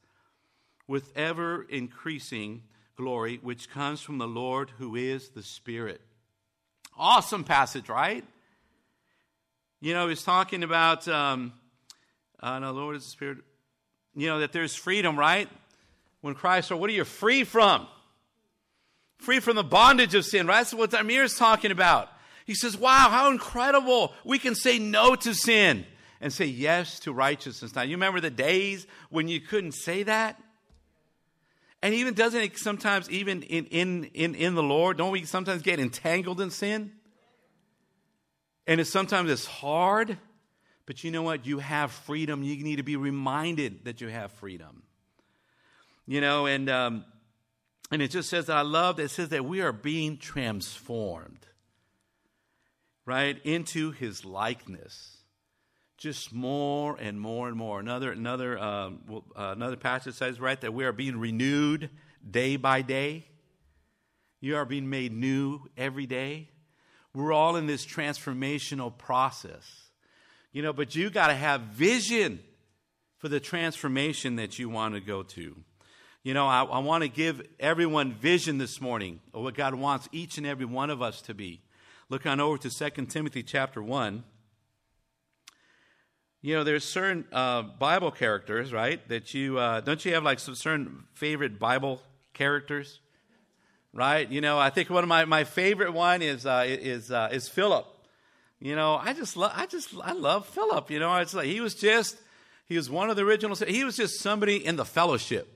with 0.87 1.17
ever 1.17 1.67
increasing 1.69 2.63
glory, 2.97 3.39
which 3.43 3.71
comes 3.71 4.01
from 4.01 4.19
the 4.19 4.29
Lord 4.29 4.71
who 4.79 4.97
is 4.97 5.31
the 5.31 5.43
Spirit. 5.43 6.01
Awesome 6.99 7.45
passage, 7.45 7.89
right? 7.89 8.25
You 9.81 9.95
know, 9.95 10.09
he's 10.09 10.23
talking 10.23 10.63
about 10.63 11.07
um, 11.09 11.53
Uh, 12.41 12.59
no, 12.59 12.73
Lord 12.73 12.97
is 12.97 13.05
the 13.05 13.11
Spirit. 13.11 13.39
You 14.15 14.29
know, 14.29 14.41
that 14.41 14.53
there's 14.53 14.75
freedom, 14.75 15.19
right? 15.19 15.49
When 16.21 16.35
Christ, 16.35 16.71
or 16.71 16.77
what 16.77 16.91
are 16.91 16.95
you 16.95 17.05
free 17.05 17.45
from? 17.45 17.87
Free 19.19 19.41
from 19.41 19.57
the 19.57 19.65
bondage 19.65 20.15
of 20.15 20.25
sin, 20.25 20.47
right? 20.47 20.59
That's 20.59 20.75
what 20.75 20.93
Amir 20.95 21.25
is 21.25 21.37
talking 21.37 21.71
about. 21.71 22.09
He 22.45 22.55
says, 22.55 22.77
wow, 22.77 23.09
how 23.11 23.31
incredible. 23.31 24.13
We 24.25 24.39
can 24.39 24.55
say 24.55 24.79
no 24.79 25.17
to 25.17 25.35
sin 25.35 25.85
and 26.21 26.33
say 26.33 26.47
yes 26.47 27.01
to 27.01 27.13
righteousness. 27.13 27.75
Now, 27.75 27.83
you 27.83 27.97
remember 27.97 28.21
the 28.21 28.31
days 28.31 28.87
when 29.11 29.29
you 29.29 29.41
couldn't 29.41 29.73
say 29.73 30.03
that? 30.05 30.41
And 31.83 31.95
even 31.95 32.15
doesn't 32.15 32.41
it 32.41 32.59
sometimes, 32.59 33.11
even 33.11 33.43
in, 33.43 33.67
in, 33.67 34.05
in, 34.15 34.35
in 34.35 34.55
the 34.55 34.63
Lord, 34.63 34.97
don't 34.97 35.11
we 35.11 35.25
sometimes 35.25 35.63
get 35.63 35.79
entangled 35.79 36.41
in 36.41 36.51
sin? 36.51 36.93
And 38.67 38.81
it's 38.81 38.91
sometimes 38.91 39.31
it's 39.31 39.47
hard, 39.47 40.19
but 40.87 41.03
you 41.03 41.11
know 41.11 41.23
what? 41.23 41.47
You 41.47 41.59
have 41.59 41.91
freedom. 41.91 42.45
You 42.45 42.63
need 42.63 42.77
to 42.77 42.85
be 42.85 42.97
reminded 42.97 43.85
that 43.85 44.01
you 44.01 44.09
have 44.09 44.31
freedom. 44.33 44.85
You 46.07 46.21
know, 46.21 46.47
and 46.47 46.71
um, 46.71 47.05
and 47.91 48.01
it 48.01 48.13
just 48.13 48.31
says 48.31 48.47
that 48.47 48.57
I 48.57 48.63
love 48.63 48.97
that 48.97 49.05
it 49.05 49.11
says 49.11 49.31
that 49.31 49.45
we 49.45 49.61
are 49.61 49.73
being 49.73 50.17
transformed, 50.17 51.47
right, 53.05 53.37
into 53.45 53.91
his 53.91 54.25
likeness. 54.25 55.13
Just 55.99 56.33
more 56.33 56.97
and 57.01 57.19
more 57.19 57.49
and 57.49 57.57
more. 57.57 57.81
Another 57.81 58.13
another 58.13 58.57
um, 58.59 59.01
uh, 59.11 59.23
another 59.57 59.77
passage 59.77 60.15
says 60.15 60.39
right 60.39 60.61
that 60.61 60.73
we 60.73 60.85
are 60.85 60.93
being 60.93 61.19
renewed 61.19 61.91
day 62.29 62.57
by 62.57 62.83
day. 62.83 63.25
You 64.41 64.57
are 64.57 64.67
being 64.67 64.89
made 64.89 65.13
new 65.13 65.63
every 65.77 66.07
day. 66.07 66.51
We're 67.15 67.33
all 67.33 67.57
in 67.57 67.67
this 67.67 67.85
transformational 67.85 68.97
process. 68.97 69.86
You 70.57 70.63
know, 70.63 70.73
but 70.73 70.95
you 70.95 71.11
got 71.11 71.27
to 71.27 71.35
have 71.35 71.61
vision 71.61 72.41
for 73.19 73.29
the 73.29 73.39
transformation 73.39 74.37
that 74.37 74.59
you 74.59 74.71
want 74.71 74.95
to 74.95 75.03
go 75.03 75.23
to. 75.23 75.55
You 76.23 76.33
know, 76.33 76.47
I, 76.47 76.65
I 76.65 76.79
want 76.79 77.03
to 77.03 77.09
give 77.09 77.43
everyone 77.61 78.15
vision 78.15 78.57
this 78.57 78.81
morning 78.81 79.21
of 79.35 79.43
what 79.43 79.55
God 79.55 79.75
wants 79.75 80.09
each 80.13 80.39
and 80.39 80.47
every 80.47 80.65
one 80.65 80.89
of 80.89 81.03
us 81.03 81.21
to 81.21 81.35
be. 81.35 81.61
Look 82.09 82.25
on 82.25 82.41
over 82.41 82.57
to 82.57 82.71
2 82.71 83.05
Timothy 83.05 83.43
chapter 83.43 83.83
1. 83.83 84.25
You 86.41 86.55
know, 86.55 86.65
there's 86.65 86.85
certain 86.85 87.27
uh, 87.33 87.61
Bible 87.61 88.11
characters, 88.11 88.73
right? 88.73 89.07
That 89.11 89.35
you, 89.35 89.59
uh, 89.59 89.83
don't 89.83 90.03
you 90.07 90.15
have 90.15 90.25
like 90.25 90.39
some 90.39 90.55
certain 90.55 91.05
favorite 91.13 91.59
Bible 91.59 92.01
characters? 92.33 93.01
right? 93.93 94.31
You 94.31 94.41
know, 94.41 94.59
I 94.59 94.71
think 94.71 94.89
one 94.89 95.03
of 95.03 95.09
my, 95.09 95.27
my 95.27 95.45
favorite 95.45 95.93
one 95.93 96.23
is 96.23 96.47
uh, 96.47 96.65
is 96.67 97.11
uh, 97.11 97.29
is 97.31 97.47
Philip. 97.47 97.87
You 98.61 98.75
know, 98.75 98.95
I 98.97 99.13
just 99.13 99.37
love 99.37 99.53
I 99.55 99.67
just 99.67 99.91
I 100.03 100.13
love 100.13 100.47
Philip. 100.47 100.91
You 100.91 100.99
know, 100.99 101.15
it's 101.17 101.35
like 101.35 101.47
he 101.47 101.61
was 101.61 101.75
just 101.75 102.17
he 102.67 102.77
was 102.77 102.91
one 102.91 103.11
of 103.11 103.17
the 103.17 103.23
original, 103.23 103.57
He 103.57 103.85
was 103.85 103.97
just 103.97 104.21
somebody 104.21 104.65
in 104.65 104.77
the 104.77 104.85
fellowship, 104.85 105.49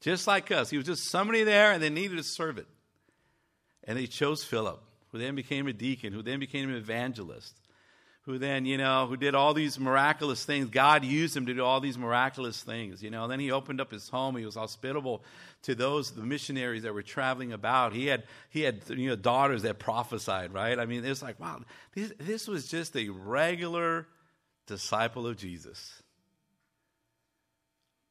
just 0.00 0.26
like 0.26 0.50
us. 0.50 0.70
He 0.70 0.76
was 0.76 0.86
just 0.86 1.10
somebody 1.10 1.44
there, 1.44 1.72
and 1.72 1.82
they 1.82 1.90
needed 1.90 2.16
to 2.16 2.24
serve 2.24 2.58
it, 2.58 2.66
and 3.84 3.96
they 3.96 4.06
chose 4.06 4.42
Philip, 4.42 4.82
who 5.10 5.18
then 5.18 5.36
became 5.36 5.68
a 5.68 5.72
deacon, 5.72 6.12
who 6.12 6.22
then 6.22 6.40
became 6.40 6.68
an 6.68 6.76
evangelist 6.76 7.56
who 8.24 8.38
then, 8.38 8.66
you 8.66 8.78
know, 8.78 9.06
who 9.08 9.16
did 9.16 9.34
all 9.34 9.52
these 9.52 9.80
miraculous 9.80 10.44
things. 10.44 10.68
God 10.68 11.04
used 11.04 11.36
him 11.36 11.46
to 11.46 11.54
do 11.54 11.64
all 11.64 11.80
these 11.80 11.98
miraculous 11.98 12.62
things, 12.62 13.02
you 13.02 13.10
know. 13.10 13.24
And 13.24 13.32
then 13.32 13.40
he 13.40 13.50
opened 13.50 13.80
up 13.80 13.90
his 13.90 14.08
home. 14.08 14.36
He 14.36 14.44
was 14.44 14.54
hospitable 14.54 15.24
to 15.62 15.74
those, 15.74 16.12
the 16.12 16.22
missionaries 16.22 16.84
that 16.84 16.94
were 16.94 17.02
traveling 17.02 17.52
about. 17.52 17.92
He 17.92 18.06
had, 18.06 18.22
he 18.48 18.60
had, 18.60 18.82
you 18.88 19.08
know, 19.08 19.16
daughters 19.16 19.62
that 19.62 19.80
prophesied, 19.80 20.52
right? 20.52 20.78
I 20.78 20.86
mean, 20.86 21.04
it's 21.04 21.22
like, 21.22 21.40
wow, 21.40 21.62
this, 21.94 22.12
this 22.18 22.46
was 22.46 22.68
just 22.68 22.96
a 22.96 23.08
regular 23.08 24.06
disciple 24.66 25.26
of 25.26 25.36
Jesus. 25.36 26.02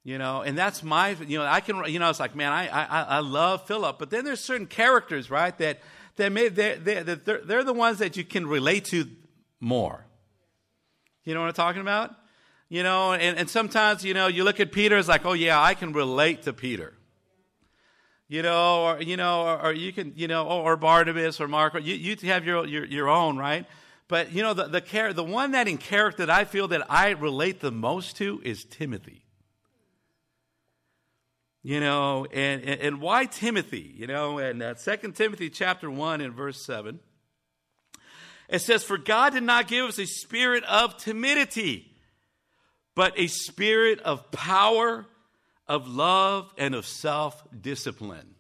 You 0.03 0.17
know, 0.17 0.41
and 0.41 0.57
that's 0.57 0.83
my, 0.83 1.11
you 1.11 1.37
know, 1.37 1.45
I 1.45 1.61
can, 1.61 1.85
you 1.85 1.99
know, 1.99 2.09
it's 2.09 2.19
like, 2.19 2.35
man, 2.35 2.51
I, 2.51 2.67
I, 2.67 3.01
I 3.03 3.19
love 3.19 3.67
Philip, 3.67 3.97
but 3.99 4.09
then 4.09 4.25
there's 4.25 4.39
certain 4.39 4.65
characters, 4.65 5.29
right, 5.29 5.55
that, 5.59 5.79
that 6.15 6.31
may, 6.31 6.49
they're, 6.49 6.75
they're, 6.77 7.03
they're 7.03 7.63
the 7.63 7.71
ones 7.71 7.99
that 7.99 8.17
you 8.17 8.23
can 8.23 8.47
relate 8.47 8.85
to 8.85 9.07
more. 9.61 10.05
You 11.23 11.33
know 11.33 11.39
what 11.39 11.47
I'm 11.47 11.53
talking 11.53 11.81
about? 11.81 12.13
You 12.67 12.83
know, 12.83 13.13
and, 13.13 13.37
and 13.37 13.49
sometimes, 13.49 14.03
you 14.03 14.13
know, 14.13 14.27
you 14.27 14.43
look 14.43 14.59
at 14.59 14.71
Peter, 14.71 14.97
it's 14.97 15.07
like, 15.07 15.25
oh, 15.25 15.33
yeah, 15.33 15.61
I 15.61 15.73
can 15.73 15.93
relate 15.93 16.43
to 16.43 16.53
Peter. 16.53 16.93
You 18.27 18.41
know, 18.41 18.83
or, 18.83 19.01
you 19.01 19.17
know, 19.17 19.41
or, 19.41 19.65
or 19.65 19.73
you 19.73 19.91
can, 19.91 20.13
you 20.15 20.27
know, 20.27 20.45
or, 20.45 20.73
or 20.73 20.77
Barnabas 20.77 21.41
or 21.41 21.47
Mark, 21.47 21.73
you, 21.75 21.95
you 21.95 22.15
have 22.29 22.45
your, 22.45 22.65
your, 22.65 22.85
your 22.85 23.09
own, 23.09 23.37
right? 23.37 23.65
But, 24.07 24.31
you 24.31 24.41
know, 24.41 24.53
the, 24.53 24.67
the, 24.67 24.81
char- 24.81 25.13
the 25.13 25.23
one 25.23 25.51
that 25.51 25.67
in 25.67 25.77
character 25.77 26.25
that 26.25 26.33
I 26.33 26.45
feel 26.45 26.69
that 26.69 26.89
I 26.89 27.09
relate 27.09 27.59
the 27.59 27.71
most 27.71 28.17
to 28.17 28.41
is 28.43 28.63
Timothy. 28.63 29.25
You 31.61 31.79
know, 31.79 32.25
and, 32.33 32.63
and, 32.63 32.81
and 32.81 33.01
why 33.01 33.25
Timothy? 33.25 33.93
You 33.95 34.07
know, 34.07 34.37
and 34.39 34.63
uh, 34.63 34.73
2 34.73 35.11
Timothy 35.11 35.49
chapter 35.49 35.91
1 35.91 36.21
and 36.21 36.33
verse 36.33 36.59
7. 36.61 36.99
It 38.51 38.59
says, 38.59 38.83
For 38.83 38.97
God 38.97 39.31
did 39.31 39.43
not 39.43 39.69
give 39.69 39.85
us 39.85 39.97
a 39.97 40.05
spirit 40.05 40.65
of 40.65 40.97
timidity, 40.97 41.89
but 42.93 43.17
a 43.17 43.27
spirit 43.27 43.99
of 44.01 44.29
power, 44.31 45.07
of 45.69 45.87
love, 45.87 46.53
and 46.57 46.75
of 46.75 46.85
self 46.85 47.41
discipline. 47.59 48.35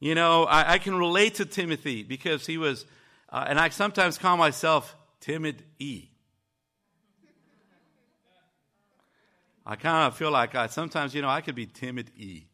You 0.00 0.14
know, 0.14 0.44
I, 0.44 0.72
I, 0.72 0.78
can 0.78 0.96
relate 0.96 1.34
to 1.36 1.44
Timothy 1.44 2.02
because 2.02 2.44
he 2.46 2.58
was, 2.58 2.86
uh, 3.28 3.44
and 3.46 3.60
I 3.60 3.68
sometimes 3.68 4.18
call 4.18 4.36
myself 4.36 4.96
timid 5.20 5.62
E. 5.78 6.08
I 9.64 9.76
kind 9.76 10.08
of 10.08 10.16
feel 10.16 10.32
like 10.32 10.56
I, 10.56 10.66
sometimes, 10.66 11.14
you 11.14 11.22
know, 11.22 11.28
I 11.28 11.42
could 11.42 11.54
be 11.54 11.66
timid 11.66 12.10
E. 12.16 12.46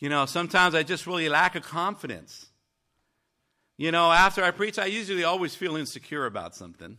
You 0.00 0.08
know, 0.08 0.26
sometimes 0.26 0.74
I 0.74 0.82
just 0.82 1.06
really 1.06 1.28
lack 1.28 1.54
a 1.54 1.60
confidence. 1.60 2.46
You 3.78 3.92
know, 3.92 4.10
after 4.10 4.42
I 4.42 4.50
preach, 4.50 4.76
I 4.76 4.86
usually 4.86 5.22
always 5.22 5.54
feel 5.54 5.76
insecure 5.76 6.26
about 6.26 6.56
something. 6.56 6.98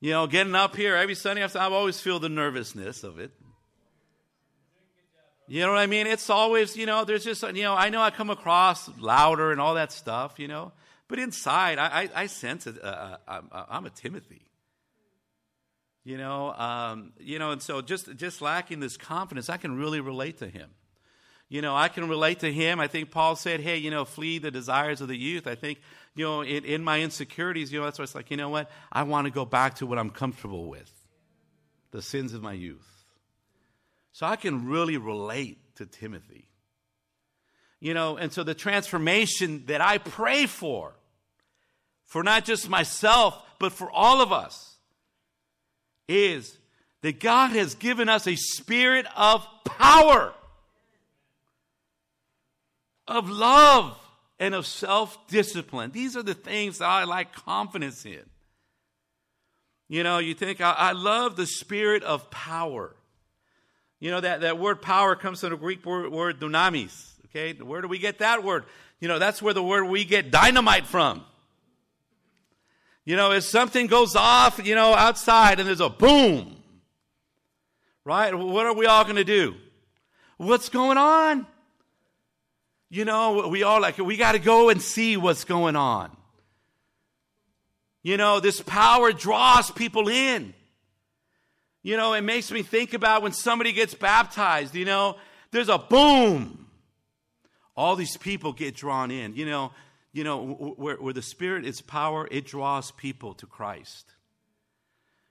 You 0.00 0.10
know, 0.10 0.26
getting 0.26 0.54
up 0.54 0.74
here 0.74 0.96
every 0.96 1.14
Sunday 1.14 1.42
after, 1.42 1.58
I 1.58 1.66
always 1.66 2.00
feel 2.00 2.18
the 2.18 2.30
nervousness 2.30 3.04
of 3.04 3.18
it. 3.18 3.30
You 5.46 5.60
know 5.60 5.72
what 5.72 5.78
I 5.78 5.86
mean? 5.86 6.06
It's 6.06 6.30
always, 6.30 6.74
you 6.74 6.86
know, 6.86 7.04
there's 7.04 7.22
just, 7.22 7.42
you 7.42 7.62
know, 7.62 7.74
I 7.74 7.90
know 7.90 8.00
I 8.00 8.10
come 8.10 8.30
across 8.30 8.88
louder 8.98 9.52
and 9.52 9.60
all 9.60 9.74
that 9.74 9.92
stuff, 9.92 10.38
you 10.38 10.48
know, 10.48 10.72
but 11.06 11.18
inside, 11.18 11.78
I, 11.78 11.86
I, 12.04 12.08
I 12.22 12.26
sense 12.26 12.66
it. 12.66 12.82
Uh, 12.82 13.18
uh 13.28 13.40
I'm 13.68 13.84
a 13.84 13.90
Timothy. 13.90 14.46
You 16.02 16.16
know, 16.16 16.52
um, 16.52 17.12
you 17.18 17.38
know, 17.38 17.50
and 17.50 17.62
so 17.62 17.82
just 17.82 18.14
just 18.16 18.42
lacking 18.42 18.80
this 18.80 18.96
confidence, 18.96 19.48
I 19.50 19.58
can 19.58 19.76
really 19.76 20.00
relate 20.00 20.38
to 20.38 20.48
him. 20.48 20.70
You 21.48 21.62
know, 21.62 21.76
I 21.76 21.88
can 21.88 22.08
relate 22.08 22.40
to 22.40 22.52
him. 22.52 22.80
I 22.80 22.88
think 22.88 23.10
Paul 23.10 23.36
said, 23.36 23.60
hey, 23.60 23.76
you 23.76 23.90
know, 23.90 24.04
flee 24.04 24.38
the 24.38 24.50
desires 24.50 25.00
of 25.00 25.08
the 25.08 25.16
youth. 25.16 25.46
I 25.46 25.54
think, 25.54 25.80
you 26.14 26.24
know, 26.24 26.40
in, 26.40 26.64
in 26.64 26.82
my 26.82 27.00
insecurities, 27.00 27.72
you 27.72 27.78
know, 27.78 27.84
that's 27.84 27.98
why 27.98 28.04
it's 28.04 28.14
like, 28.14 28.30
you 28.30 28.36
know 28.36 28.48
what? 28.48 28.70
I 28.90 29.02
want 29.02 29.26
to 29.26 29.30
go 29.30 29.44
back 29.44 29.76
to 29.76 29.86
what 29.86 29.98
I'm 29.98 30.10
comfortable 30.10 30.68
with 30.68 30.90
the 31.90 32.02
sins 32.02 32.34
of 32.34 32.42
my 32.42 32.52
youth. 32.52 33.04
So 34.12 34.26
I 34.26 34.36
can 34.36 34.66
really 34.66 34.96
relate 34.96 35.58
to 35.76 35.86
Timothy. 35.86 36.48
You 37.80 37.94
know, 37.94 38.16
and 38.16 38.32
so 38.32 38.42
the 38.42 38.54
transformation 38.54 39.64
that 39.66 39.80
I 39.80 39.98
pray 39.98 40.46
for, 40.46 40.94
for 42.06 42.22
not 42.22 42.44
just 42.44 42.68
myself, 42.68 43.40
but 43.58 43.72
for 43.72 43.90
all 43.90 44.22
of 44.22 44.32
us, 44.32 44.76
is 46.08 46.58
that 47.02 47.20
God 47.20 47.50
has 47.50 47.74
given 47.74 48.08
us 48.08 48.26
a 48.26 48.36
spirit 48.36 49.06
of 49.14 49.46
power 49.64 50.32
of 53.06 53.28
love 53.28 53.98
and 54.38 54.54
of 54.54 54.66
self 54.66 55.26
discipline. 55.28 55.90
These 55.90 56.16
are 56.16 56.22
the 56.22 56.34
things 56.34 56.78
that 56.78 56.88
I 56.88 57.04
like 57.04 57.32
confidence 57.32 58.04
in. 58.04 58.22
You 59.88 60.02
know, 60.02 60.18
you 60.18 60.34
think, 60.34 60.60
I, 60.60 60.72
I, 60.72 60.92
love 60.92 61.36
the 61.36 61.46
spirit 61.46 62.02
of 62.02 62.30
power. 62.30 62.96
You 64.00 64.10
know, 64.10 64.20
that, 64.20 64.40
that 64.40 64.58
word 64.58 64.80
power 64.80 65.14
comes 65.14 65.40
from 65.40 65.50
the 65.50 65.56
Greek 65.56 65.84
word, 65.84 66.10
word 66.10 66.40
dunamis. 66.40 67.10
Okay, 67.26 67.52
where 67.52 67.82
do 67.82 67.88
we 67.88 67.98
get 67.98 68.18
that 68.18 68.42
word? 68.42 68.64
You 69.00 69.08
know, 69.08 69.18
that's 69.18 69.42
where 69.42 69.52
the 69.52 69.62
word 69.62 69.84
we 69.84 70.04
get 70.04 70.30
dynamite 70.30 70.86
from. 70.86 71.24
You 73.04 73.16
know, 73.16 73.32
if 73.32 73.44
something 73.44 73.86
goes 73.86 74.16
off, 74.16 74.64
you 74.64 74.74
know, 74.74 74.94
outside 74.94 75.60
and 75.60 75.68
there's 75.68 75.80
a 75.80 75.90
boom, 75.90 76.56
right? 78.04 78.34
What 78.34 78.64
are 78.64 78.72
we 78.72 78.86
all 78.86 79.04
going 79.04 79.16
to 79.16 79.24
do? 79.24 79.54
What's 80.38 80.70
going 80.70 80.96
on? 80.96 81.46
You 82.90 83.04
know, 83.04 83.48
we 83.48 83.62
all 83.62 83.80
like, 83.80 83.98
we 83.98 84.16
got 84.16 84.32
to 84.32 84.38
go 84.38 84.68
and 84.68 84.80
see 84.80 85.16
what's 85.16 85.44
going 85.44 85.76
on. 85.76 86.10
You 88.02 88.16
know, 88.16 88.38
this 88.38 88.60
power 88.60 89.12
draws 89.12 89.70
people 89.70 90.08
in. 90.08 90.54
You 91.82 91.96
know, 91.96 92.14
it 92.14 92.22
makes 92.22 92.50
me 92.50 92.62
think 92.62 92.94
about 92.94 93.22
when 93.22 93.32
somebody 93.32 93.72
gets 93.72 93.94
baptized, 93.94 94.74
you 94.74 94.84
know, 94.84 95.16
there's 95.50 95.68
a 95.68 95.78
boom. 95.78 96.66
All 97.76 97.96
these 97.96 98.16
people 98.16 98.52
get 98.52 98.74
drawn 98.74 99.10
in. 99.10 99.34
You 99.34 99.46
know, 99.46 99.72
you 100.12 100.24
know, 100.24 100.74
where, 100.76 100.96
where 100.96 101.12
the 101.12 101.22
Spirit 101.22 101.66
is 101.66 101.80
power, 101.80 102.28
it 102.30 102.46
draws 102.46 102.90
people 102.92 103.34
to 103.34 103.46
Christ. 103.46 104.06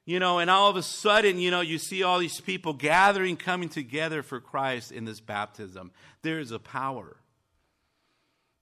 You 0.05 0.19
know, 0.19 0.39
and 0.39 0.49
all 0.49 0.69
of 0.69 0.75
a 0.75 0.83
sudden, 0.83 1.39
you 1.39 1.49
know, 1.49 1.61
you 1.61 1.77
see 1.77 2.03
all 2.03 2.19
these 2.19 2.41
people 2.41 2.73
gathering, 2.73 3.37
coming 3.37 3.69
together 3.69 4.21
for 4.21 4.41
Christ 4.41 4.91
in 4.91 5.05
this 5.05 5.21
baptism. 5.21 5.91
There 6.23 6.39
is 6.39 6.51
a 6.51 6.59
power. 6.59 7.15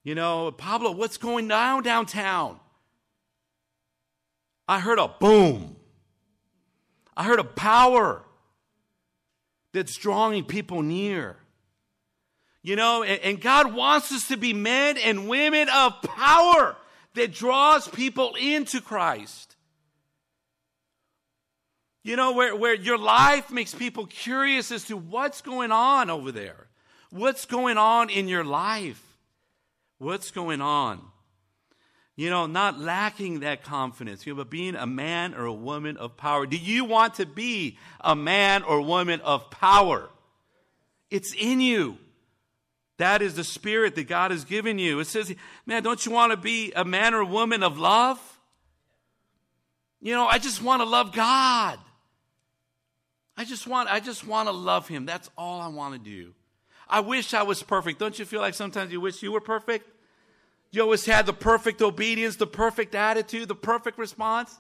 You 0.04 0.16
know, 0.16 0.52
Pablo, 0.52 0.92
what's 0.92 1.18
going 1.18 1.48
down 1.48 1.84
downtown? 1.84 2.60
I 4.68 4.80
heard 4.80 5.00
a 5.00 5.08
boom. 5.08 5.76
I 7.16 7.24
heard 7.24 7.40
a 7.40 7.44
power 7.44 8.24
that's 9.74 9.96
drawing 9.98 10.44
people 10.44 10.82
near. 10.82 11.38
You 12.64 12.76
know, 12.76 13.04
and, 13.04 13.22
and 13.22 13.42
God 13.42 13.74
wants 13.74 14.12
us 14.12 14.28
to 14.28 14.38
be 14.38 14.54
men 14.54 14.98
and 14.98 15.28
women 15.28 15.68
of 15.70 16.02
power 16.02 16.76
that 17.16 17.34
draws 17.34 17.88
people 17.88 18.36
into 18.40 18.82
Christ. 18.82 19.56
You 22.04 22.16
know, 22.16 22.34
where, 22.34 22.56
where 22.56 22.74
your 22.74 22.98
life 22.98 23.52
makes 23.52 23.76
people 23.76 24.08
curious 24.08 24.72
as 24.72 24.86
to 24.86 24.98
what's 24.98 25.42
going 25.42 25.72
on 25.72 26.10
over 26.10 26.32
there. 26.32 26.68
What's 27.12 27.46
going 27.46 27.78
on 27.78 28.10
in 28.10 28.28
your 28.28 28.44
life? 28.44 29.11
What's 30.02 30.32
going 30.32 30.62
on? 30.62 31.00
You 32.16 32.32
know, 32.32 32.48
not 32.48 32.80
lacking 32.80 33.42
that 33.42 33.64
confidence, 33.64 34.26
you 34.26 34.34
know, 34.34 34.38
but 34.38 34.50
being 34.50 34.74
a 34.74 34.88
man 34.88 35.36
or 35.36 35.46
a 35.46 35.54
woman 35.54 35.96
of 35.98 36.18
power. 36.18 36.48
Do 36.48 36.58
you 36.58 36.86
want 36.86 37.14
to 37.16 37.28
be 37.28 37.78
a 38.00 38.16
man 38.16 38.64
or 38.64 38.82
woman 38.82 39.22
of 39.22 39.52
power? 39.52 40.10
It's 41.12 41.36
in 41.36 41.62
you. 41.62 42.00
That 42.98 43.22
is 43.22 43.36
the 43.36 43.44
spirit 43.44 43.94
that 43.94 44.08
God 44.08 44.32
has 44.32 44.44
given 44.44 44.80
you. 44.80 45.00
It 45.00 45.06
says, 45.06 45.36
man, 45.68 45.84
don't 45.84 46.04
you 46.04 46.12
want 46.12 46.32
to 46.32 46.38
be 46.38 46.72
a 46.76 46.84
man 46.84 47.14
or 47.14 47.24
woman 47.24 47.62
of 47.62 47.78
love? 47.78 48.20
You 50.02 50.16
know, 50.16 50.26
I 50.26 50.40
just 50.40 50.64
want 50.64 50.82
to 50.82 50.90
love 50.90 51.14
God. 51.14 51.78
I 53.38 53.46
just 53.46 53.68
want 53.68 53.88
I 53.88 54.00
just 54.00 54.26
want 54.26 54.50
to 54.50 54.52
love 54.52 54.88
him. 54.88 55.06
That's 55.06 55.30
all 55.38 55.62
I 55.62 55.68
want 55.68 55.94
to 55.94 56.00
do. 56.00 56.34
I 56.92 57.00
wish 57.00 57.34
I 57.34 57.44
was 57.44 57.64
perfect. 57.64 58.00
Don't 58.00 58.20
you 58.20 58.26
feel 58.26 58.42
like 58.42 58.54
sometimes 58.54 58.92
you 58.92 59.00
wish 59.00 59.24
you 59.24 59.32
were 59.32 59.42
perfect? 59.42 59.90
You 60.72 60.82
always 60.82 61.06
had 61.06 61.26
the 61.26 61.34
perfect 61.34 61.82
obedience, 61.82 62.36
the 62.36 62.48
perfect 62.48 62.94
attitude, 62.96 63.48
the 63.48 63.56
perfect 63.56 63.98
response. 63.98 64.60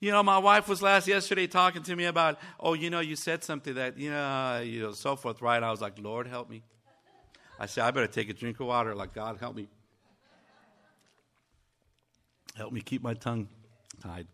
You 0.00 0.12
know, 0.12 0.22
my 0.22 0.38
wife 0.38 0.68
was 0.68 0.80
last 0.80 1.08
yesterday 1.08 1.48
talking 1.48 1.82
to 1.82 1.96
me 1.96 2.04
about, 2.04 2.38
oh, 2.60 2.74
you 2.74 2.88
know, 2.88 3.00
you 3.00 3.16
said 3.16 3.42
something 3.42 3.74
that, 3.74 3.98
you 3.98 4.10
know, 4.10 4.60
you 4.64 4.80
know, 4.80 4.92
so 4.92 5.16
forth, 5.16 5.42
right? 5.42 5.60
I 5.60 5.72
was 5.72 5.80
like, 5.80 5.98
Lord, 6.00 6.28
help 6.28 6.48
me. 6.48 6.62
I 7.58 7.66
said, 7.66 7.82
I 7.82 7.90
better 7.90 8.06
take 8.06 8.30
a 8.30 8.32
drink 8.32 8.60
of 8.60 8.66
water. 8.68 8.94
Like, 8.94 9.12
God, 9.12 9.38
help 9.38 9.56
me. 9.56 9.68
Help 12.56 12.72
me 12.72 12.80
keep 12.80 13.02
my 13.02 13.14
tongue 13.14 13.48
tied. 14.00 14.28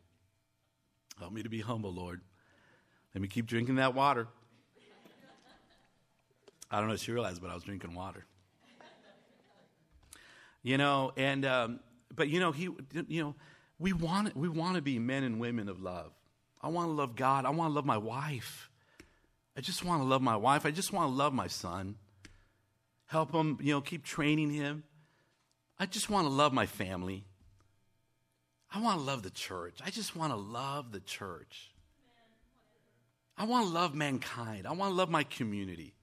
Help 1.18 1.32
me 1.32 1.42
to 1.42 1.48
be 1.48 1.60
humble, 1.60 1.94
Lord. 1.94 2.20
Let 3.14 3.22
me 3.22 3.28
keep 3.28 3.46
drinking 3.46 3.76
that 3.76 3.94
water. 3.94 4.28
I 6.74 6.78
don't 6.78 6.88
know 6.88 6.94
if 6.94 7.06
you 7.06 7.14
realized, 7.14 7.40
but 7.40 7.50
I 7.50 7.54
was 7.54 7.62
drinking 7.62 7.94
water. 7.94 8.26
You 10.64 10.76
know, 10.76 11.12
and 11.16 11.44
um, 11.44 11.80
but 12.12 12.28
you 12.28 12.40
know, 12.40 12.50
he, 12.50 12.68
you 13.06 13.22
know, 13.22 13.34
we 13.78 13.92
want 13.92 14.36
we 14.36 14.48
want 14.48 14.74
to 14.74 14.82
be 14.82 14.98
men 14.98 15.22
and 15.22 15.38
women 15.38 15.68
of 15.68 15.80
love. 15.80 16.10
I 16.60 16.68
want 16.68 16.88
to 16.88 16.92
love 16.92 17.14
God. 17.14 17.44
I 17.44 17.50
want 17.50 17.70
to 17.70 17.74
love 17.74 17.84
my 17.84 17.98
wife. 17.98 18.70
I 19.56 19.60
just 19.60 19.84
want 19.84 20.02
to 20.02 20.04
love 20.04 20.20
my 20.20 20.36
wife. 20.36 20.66
I 20.66 20.72
just 20.72 20.92
want 20.92 21.10
to 21.10 21.14
love 21.14 21.32
my 21.32 21.46
son. 21.46 21.94
Help 23.06 23.30
him, 23.30 23.58
you 23.62 23.72
know, 23.72 23.80
keep 23.80 24.02
training 24.02 24.50
him. 24.50 24.82
I 25.78 25.86
just 25.86 26.10
want 26.10 26.26
to 26.26 26.32
love 26.32 26.52
my 26.52 26.66
family. 26.66 27.24
I 28.72 28.80
want 28.80 28.98
to 28.98 29.04
love 29.04 29.22
the 29.22 29.30
church. 29.30 29.78
I 29.84 29.90
just 29.90 30.16
want 30.16 30.32
to 30.32 30.36
love 30.36 30.90
the 30.90 30.98
church. 30.98 31.70
I 33.38 33.44
want 33.44 33.66
to 33.66 33.72
love 33.72 33.94
mankind. 33.94 34.66
I 34.66 34.72
want 34.72 34.90
to 34.90 34.96
love 34.96 35.10
my 35.10 35.22
community. 35.22 35.93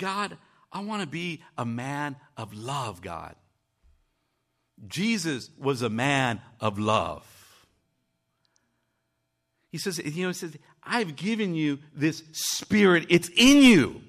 God, 0.00 0.38
I 0.72 0.80
want 0.80 1.02
to 1.02 1.06
be 1.06 1.42
a 1.58 1.64
man 1.64 2.16
of 2.36 2.54
love, 2.54 3.02
God. 3.02 3.36
Jesus 4.88 5.50
was 5.58 5.82
a 5.82 5.90
man 5.90 6.40
of 6.58 6.78
love. 6.78 7.26
He 9.70 9.78
says, 9.78 9.98
you 9.98 10.22
know, 10.22 10.28
he 10.28 10.34
says, 10.34 10.56
I've 10.82 11.16
given 11.16 11.54
you 11.54 11.78
this 11.94 12.24
spirit. 12.32 13.06
It's 13.10 13.28
in 13.36 13.58
you. 13.62 14.00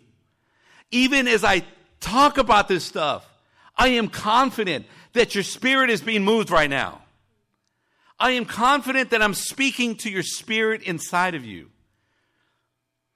Even 0.91 1.27
as 1.27 1.43
I 1.43 1.63
talk 1.99 2.37
about 2.37 2.69
this 2.69 2.85
stuff, 2.85 3.27
I 3.75 3.89
am 3.89 4.07
confident 4.07 4.85
that 5.11 5.35
your 5.35 5.43
spirit 5.43 5.89
is 5.89 6.01
being 6.01 6.23
moved 6.23 6.49
right 6.49 6.69
now. 6.69 7.01
I 8.17 8.31
am 8.31 8.45
confident 8.45 9.09
that 9.09 9.21
I'm 9.21 9.33
speaking 9.33 9.95
to 9.97 10.09
your 10.09 10.23
spirit 10.23 10.83
inside 10.83 11.35
of 11.35 11.43
you. 11.43 11.69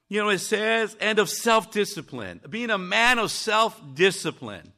You 0.07 0.21
know, 0.21 0.29
it 0.29 0.39
says, 0.39 0.95
and 1.01 1.17
of 1.19 1.29
self 1.29 1.71
discipline, 1.71 2.41
being 2.49 2.69
a 2.69 2.77
man 2.77 3.19
of 3.19 3.31
self 3.31 3.81
discipline. 3.95 4.71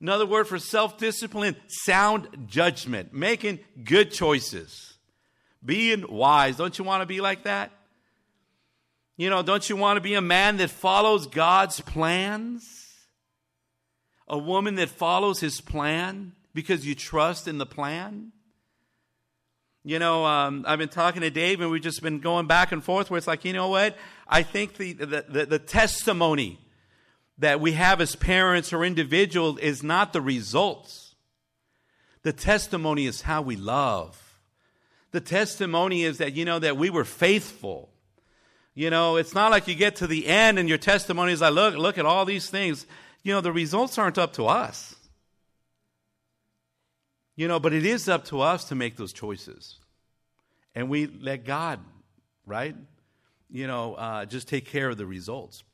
Another 0.00 0.24
word 0.24 0.46
for 0.48 0.58
self 0.58 0.96
discipline, 0.96 1.56
sound 1.66 2.28
judgment, 2.46 3.12
making 3.12 3.60
good 3.84 4.10
choices, 4.12 4.94
being 5.64 6.10
wise. 6.10 6.56
Don't 6.56 6.78
you 6.78 6.84
want 6.84 7.02
to 7.02 7.06
be 7.06 7.20
like 7.20 7.44
that? 7.44 7.72
You 9.16 9.28
know, 9.28 9.42
don't 9.42 9.68
you 9.68 9.76
want 9.76 9.98
to 9.98 10.00
be 10.00 10.14
a 10.14 10.22
man 10.22 10.56
that 10.58 10.70
follows 10.70 11.26
God's 11.26 11.80
plans? 11.80 12.66
A 14.28 14.38
woman 14.38 14.76
that 14.76 14.88
follows 14.88 15.40
his 15.40 15.60
plan 15.60 16.32
because 16.54 16.86
you 16.86 16.94
trust 16.94 17.46
in 17.46 17.58
the 17.58 17.66
plan? 17.66 18.32
You 19.84 19.98
know, 19.98 20.24
um, 20.24 20.64
I've 20.66 20.78
been 20.78 20.88
talking 20.88 21.22
to 21.22 21.30
Dave 21.30 21.60
and 21.60 21.70
we've 21.70 21.82
just 21.82 22.02
been 22.02 22.20
going 22.20 22.46
back 22.46 22.70
and 22.70 22.84
forth 22.84 23.10
where 23.10 23.18
it's 23.18 23.26
like, 23.26 23.44
you 23.44 23.52
know 23.52 23.68
what? 23.68 23.96
I 24.30 24.44
think 24.44 24.76
the, 24.76 24.92
the, 24.92 25.24
the, 25.28 25.46
the 25.46 25.58
testimony 25.58 26.60
that 27.38 27.60
we 27.60 27.72
have 27.72 28.00
as 28.00 28.14
parents 28.14 28.72
or 28.72 28.84
individuals 28.84 29.58
is 29.58 29.82
not 29.82 30.12
the 30.12 30.20
results. 30.20 31.16
The 32.22 32.32
testimony 32.32 33.06
is 33.06 33.22
how 33.22 33.42
we 33.42 33.56
love. 33.56 34.38
The 35.10 35.20
testimony 35.20 36.04
is 36.04 36.18
that, 36.18 36.34
you 36.34 36.44
know, 36.44 36.60
that 36.60 36.76
we 36.76 36.90
were 36.90 37.04
faithful. 37.04 37.90
You 38.74 38.90
know, 38.90 39.16
it's 39.16 39.34
not 39.34 39.50
like 39.50 39.66
you 39.66 39.74
get 39.74 39.96
to 39.96 40.06
the 40.06 40.26
end 40.28 40.58
and 40.58 40.68
your 40.68 40.78
testimony 40.78 41.32
is 41.32 41.40
like, 41.40 41.54
look, 41.54 41.74
look 41.74 41.98
at 41.98 42.06
all 42.06 42.24
these 42.24 42.48
things. 42.48 42.86
You 43.24 43.34
know, 43.34 43.40
the 43.40 43.52
results 43.52 43.98
aren't 43.98 44.18
up 44.18 44.34
to 44.34 44.46
us. 44.46 44.94
You 47.34 47.48
know, 47.48 47.58
but 47.58 47.72
it 47.72 47.84
is 47.84 48.08
up 48.08 48.26
to 48.26 48.42
us 48.42 48.64
to 48.66 48.76
make 48.76 48.96
those 48.96 49.12
choices. 49.12 49.78
And 50.74 50.88
we 50.88 51.06
let 51.06 51.44
God, 51.44 51.80
right? 52.46 52.76
You 53.50 53.66
know, 53.66 53.94
uh, 53.94 54.24
just 54.26 54.48
take 54.48 54.66
care 54.66 54.88
of 54.88 54.96
the 54.96 55.06
results. 55.06 55.64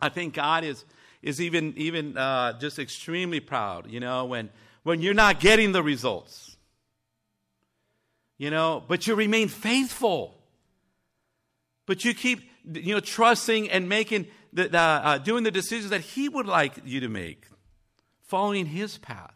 I 0.00 0.08
think 0.08 0.34
God 0.34 0.64
is 0.64 0.84
is 1.22 1.40
even 1.40 1.74
even 1.76 2.16
uh, 2.16 2.58
just 2.58 2.78
extremely 2.78 3.40
proud. 3.40 3.90
You 3.90 4.00
know, 4.00 4.24
when 4.24 4.50
when 4.82 5.00
you're 5.00 5.14
not 5.14 5.40
getting 5.40 5.72
the 5.72 5.82
results. 5.82 6.56
You 8.38 8.50
know, 8.50 8.84
but 8.86 9.06
you 9.06 9.14
remain 9.14 9.48
faithful. 9.48 10.36
But 11.86 12.04
you 12.04 12.14
keep 12.14 12.50
you 12.64 12.94
know 12.94 13.00
trusting 13.00 13.70
and 13.70 13.88
making 13.88 14.26
the, 14.52 14.68
the 14.68 14.78
uh, 14.78 15.18
doing 15.18 15.44
the 15.44 15.50
decisions 15.50 15.90
that 15.90 16.00
He 16.00 16.28
would 16.28 16.46
like 16.46 16.74
you 16.84 17.00
to 17.00 17.08
make, 17.08 17.46
following 18.22 18.66
His 18.66 18.98
path. 18.98 19.32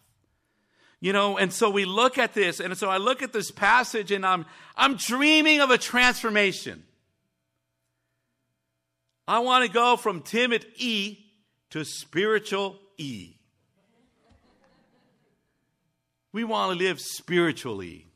You 1.00 1.14
know, 1.14 1.38
and 1.38 1.50
so 1.50 1.70
we 1.70 1.86
look 1.86 2.18
at 2.18 2.34
this, 2.34 2.60
and 2.60 2.76
so 2.76 2.90
I 2.90 2.98
look 2.98 3.22
at 3.22 3.32
this 3.32 3.50
passage, 3.50 4.12
and 4.12 4.26
I'm 4.26 4.44
I'm 4.76 4.96
dreaming 4.96 5.60
of 5.60 5.70
a 5.70 5.78
transformation. 5.78 6.84
I 9.30 9.38
want 9.38 9.64
to 9.64 9.70
go 9.70 9.96
from 9.96 10.22
timid 10.22 10.66
E 10.74 11.16
to 11.70 11.84
spiritual 11.84 12.76
E. 12.98 13.36
We 16.32 16.42
want 16.42 16.72
to 16.72 16.84
live 16.84 17.00
spiritually, 17.00 18.08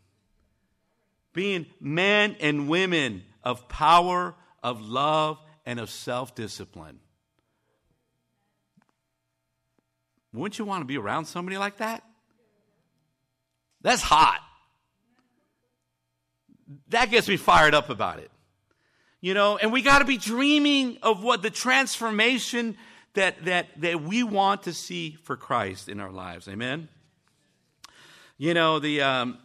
being 1.33 1.66
men 1.81 2.35
and 2.40 2.68
women 2.68 3.22
of 3.44 3.68
power, 3.68 4.35
of 4.61 4.81
love, 4.83 5.38
and 5.64 5.79
of 5.79 5.88
self 5.88 6.35
discipline. 6.35 6.98
Wouldn't 10.33 10.59
you 10.59 10.64
want 10.64 10.81
to 10.81 10.85
be 10.85 10.98
around 10.98 11.27
somebody 11.27 11.59
like 11.59 11.77
that? 11.77 12.03
That's 13.83 14.03
hot. 14.03 14.40
That 16.88 17.12
gets 17.12 17.29
me 17.29 17.37
fired 17.37 17.72
up 17.72 17.88
about 17.88 18.18
it. 18.18 18.33
You 19.24 19.32
know, 19.32 19.56
and 19.56 19.72
we 19.72 19.80
got 19.80 20.00
to 20.00 20.04
be 20.04 20.18
dreaming 20.18 20.98
of 21.02 21.22
what 21.22 21.40
the 21.40 21.48
transformation 21.48 22.76
that, 23.14 23.46
that, 23.46 23.68
that 23.80 24.02
we 24.02 24.22
want 24.22 24.64
to 24.64 24.74
see 24.74 25.16
for 25.22 25.34
Christ 25.34 25.88
in 25.88 25.98
our 25.98 26.10
lives. 26.10 26.46
Amen? 26.46 26.88
You 28.37 28.52
know, 28.52 28.80
the, 28.80 29.00
um, 29.00 29.38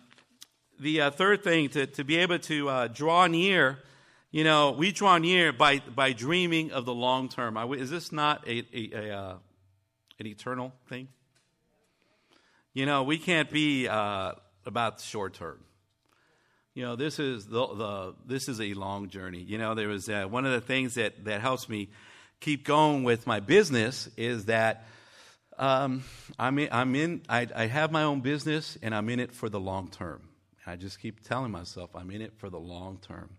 the 0.81 0.99
uh, 0.99 1.11
third 1.11 1.45
thing, 1.45 1.69
to, 1.69 1.85
to 1.85 2.03
be 2.03 2.17
able 2.17 2.39
to 2.39 2.67
uh, 2.67 2.87
draw 2.89 3.27
near, 3.27 3.79
you 4.31 4.43
know, 4.43 4.71
we 4.71 4.91
draw 4.91 5.17
near 5.17 5.53
by, 5.53 5.79
by 5.95 6.11
dreaming 6.11 6.73
of 6.73 6.83
the 6.83 6.93
long 6.93 7.29
term. 7.29 7.55
Is 7.71 7.89
this 7.89 8.11
not 8.11 8.45
a, 8.45 8.65
a, 8.73 8.91
a 8.93 9.17
uh, 9.17 9.35
an 10.19 10.27
eternal 10.27 10.73
thing? 10.89 11.07
You 12.73 12.85
know, 12.85 13.03
we 13.03 13.17
can't 13.17 13.49
be 13.49 13.87
uh, 13.87 14.33
about 14.65 14.97
the 14.97 15.03
short 15.05 15.35
term. 15.35 15.63
You 16.75 16.83
know, 16.83 16.95
this 16.95 17.19
is 17.19 17.47
the, 17.47 17.67
the 17.67 18.15
this 18.25 18.47
is 18.47 18.61
a 18.61 18.73
long 18.73 19.09
journey. 19.09 19.41
You 19.41 19.57
know, 19.57 19.73
there 19.73 19.87
was 19.87 20.07
uh, 20.07 20.25
one 20.25 20.45
of 20.45 20.51
the 20.51 20.61
things 20.61 20.95
that 20.95 21.25
that 21.25 21.41
helps 21.41 21.67
me 21.67 21.89
keep 22.39 22.65
going 22.65 23.03
with 23.03 23.27
my 23.27 23.39
business 23.39 24.09
is 24.15 24.45
that 24.45 24.85
um, 25.57 26.03
I'm 26.37 26.57
in, 26.59 26.69
I'm 26.71 26.95
in 26.95 27.21
I, 27.27 27.47
I 27.53 27.65
have 27.65 27.91
my 27.91 28.03
own 28.03 28.21
business 28.21 28.77
and 28.81 28.95
I'm 28.95 29.09
in 29.09 29.19
it 29.19 29.33
for 29.33 29.49
the 29.49 29.59
long 29.59 29.89
term. 29.89 30.29
I 30.65 30.75
just 30.75 30.99
keep 30.99 31.27
telling 31.27 31.51
myself 31.51 31.89
I'm 31.95 32.11
in 32.11 32.21
it 32.21 32.33
for 32.37 32.49
the 32.49 32.59
long 32.59 32.99
term. 32.99 33.31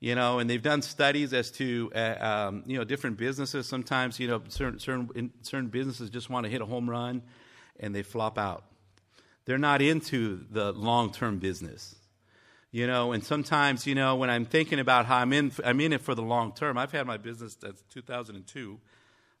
You 0.00 0.14
know, 0.14 0.38
and 0.38 0.48
they've 0.48 0.62
done 0.62 0.82
studies 0.82 1.32
as 1.32 1.50
to 1.52 1.90
uh, 1.94 2.16
um, 2.48 2.64
you 2.66 2.76
know 2.76 2.84
different 2.84 3.16
businesses. 3.16 3.68
Sometimes 3.68 4.18
you 4.18 4.28
know 4.28 4.42
certain 4.48 4.78
certain 4.78 5.32
certain 5.42 5.68
businesses 5.68 6.10
just 6.10 6.28
want 6.28 6.44
to 6.44 6.50
hit 6.50 6.60
a 6.60 6.66
home 6.66 6.90
run, 6.90 7.22
and 7.78 7.94
they 7.94 8.02
flop 8.02 8.36
out. 8.36 8.64
They're 9.44 9.58
not 9.58 9.80
into 9.80 10.44
the 10.50 10.72
long 10.72 11.12
term 11.12 11.38
business. 11.38 11.94
You 12.70 12.86
know, 12.86 13.12
and 13.12 13.24
sometimes 13.24 13.86
you 13.86 13.94
know 13.94 14.16
when 14.16 14.28
I'm 14.28 14.44
thinking 14.44 14.78
about 14.78 15.06
how 15.06 15.16
I'm 15.16 15.32
in 15.32 15.52
I'm 15.64 15.80
in 15.80 15.92
it 15.92 16.02
for 16.02 16.14
the 16.14 16.22
long 16.22 16.52
term. 16.52 16.76
I've 16.76 16.92
had 16.92 17.06
my 17.06 17.16
business 17.16 17.56
since 17.58 17.82
2002. 17.90 18.78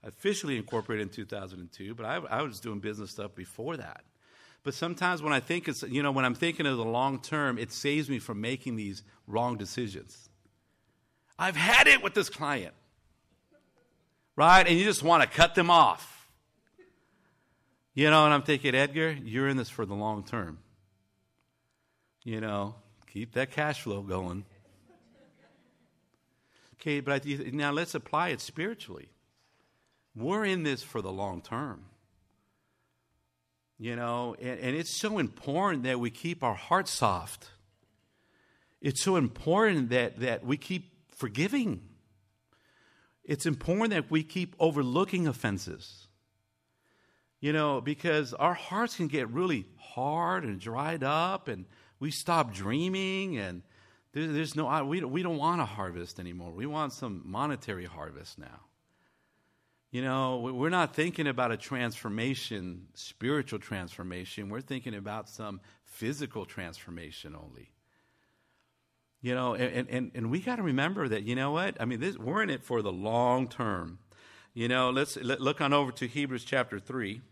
I 0.02 0.08
officially 0.08 0.56
incorporated 0.56 1.08
in 1.08 1.12
2002, 1.12 1.94
but 1.94 2.06
I, 2.06 2.16
I 2.30 2.42
was 2.42 2.60
doing 2.60 2.78
business 2.78 3.10
stuff 3.10 3.34
before 3.34 3.76
that. 3.76 4.04
But 4.62 4.74
sometimes 4.74 5.22
when 5.22 5.32
I 5.32 5.40
think 5.40 5.68
it's, 5.68 5.82
you 5.82 6.02
know, 6.02 6.10
when 6.10 6.24
I'm 6.24 6.34
thinking 6.34 6.66
of 6.66 6.76
the 6.76 6.84
long 6.84 7.20
term, 7.20 7.58
it 7.58 7.72
saves 7.72 8.08
me 8.08 8.18
from 8.18 8.40
making 8.40 8.76
these 8.76 9.02
wrong 9.26 9.56
decisions. 9.56 10.28
I've 11.38 11.56
had 11.56 11.86
it 11.86 12.02
with 12.02 12.14
this 12.14 12.28
client, 12.28 12.74
right? 14.36 14.66
And 14.66 14.78
you 14.78 14.84
just 14.84 15.02
want 15.02 15.22
to 15.22 15.28
cut 15.28 15.54
them 15.54 15.70
off. 15.70 16.14
You 17.94 18.10
know, 18.10 18.24
and 18.24 18.34
I'm 18.34 18.42
thinking, 18.42 18.74
Edgar, 18.74 19.10
you're 19.10 19.48
in 19.48 19.56
this 19.56 19.68
for 19.68 19.84
the 19.84 19.94
long 19.94 20.24
term. 20.24 20.58
You 22.24 22.40
know, 22.40 22.74
keep 23.12 23.34
that 23.34 23.50
cash 23.50 23.82
flow 23.82 24.02
going. 24.02 24.44
Okay, 26.80 27.00
but 27.00 27.26
I, 27.26 27.50
now 27.52 27.72
let's 27.72 27.94
apply 27.94 28.28
it 28.28 28.40
spiritually. 28.40 29.08
We're 30.14 30.44
in 30.44 30.62
this 30.62 30.82
for 30.82 31.02
the 31.02 31.10
long 31.10 31.42
term. 31.42 31.84
You 33.78 33.94
know, 33.94 34.34
and, 34.40 34.58
and 34.60 34.76
it's 34.76 35.00
so 35.00 35.18
important 35.18 35.84
that 35.84 36.00
we 36.00 36.10
keep 36.10 36.42
our 36.42 36.54
hearts 36.54 36.90
soft. 36.90 37.50
It's 38.80 39.02
so 39.02 39.16
important 39.16 39.90
that, 39.90 40.20
that 40.20 40.44
we 40.44 40.56
keep 40.56 40.92
forgiving. 41.16 41.82
It's 43.24 43.46
important 43.46 43.90
that 43.90 44.10
we 44.10 44.22
keep 44.22 44.54
overlooking 44.58 45.26
offenses. 45.26 46.06
You 47.40 47.52
know, 47.52 47.80
because 47.80 48.34
our 48.34 48.54
hearts 48.54 48.96
can 48.96 49.06
get 49.06 49.28
really 49.30 49.66
hard 49.78 50.44
and 50.44 50.58
dried 50.58 51.04
up, 51.04 51.46
and 51.46 51.64
we 52.00 52.10
stop 52.10 52.52
dreaming, 52.52 53.38
and 53.38 53.62
there's 54.12 54.54
no, 54.54 54.84
we 54.84 55.02
we 55.02 55.22
don't 55.22 55.38
want 55.38 55.60
a 55.60 55.64
harvest 55.64 56.18
anymore. 56.18 56.52
We 56.52 56.66
want 56.66 56.92
some 56.92 57.22
monetary 57.24 57.84
harvest 57.84 58.38
now. 58.38 58.60
You 59.90 60.02
know, 60.02 60.36
we're 60.36 60.68
not 60.68 60.94
thinking 60.94 61.26
about 61.26 61.50
a 61.50 61.56
transformation, 61.56 62.88
spiritual 62.92 63.58
transformation. 63.58 64.50
We're 64.50 64.60
thinking 64.60 64.94
about 64.94 65.30
some 65.30 65.60
physical 65.86 66.44
transformation 66.44 67.34
only. 67.34 67.72
You 69.22 69.34
know, 69.34 69.54
and, 69.54 69.88
and, 69.88 70.10
and 70.14 70.30
we 70.30 70.40
got 70.40 70.56
to 70.56 70.62
remember 70.62 71.08
that, 71.08 71.22
you 71.24 71.34
know 71.34 71.52
what? 71.52 71.80
I 71.80 71.86
mean, 71.86 72.00
this, 72.00 72.18
we're 72.18 72.42
in 72.42 72.50
it 72.50 72.62
for 72.62 72.82
the 72.82 72.92
long 72.92 73.48
term. 73.48 73.98
You 74.52 74.68
know, 74.68 74.90
let's 74.90 75.16
let, 75.16 75.40
look 75.40 75.60
on 75.60 75.72
over 75.72 75.90
to 75.92 76.06
Hebrews 76.06 76.44
chapter 76.44 76.78
3. 76.78 77.22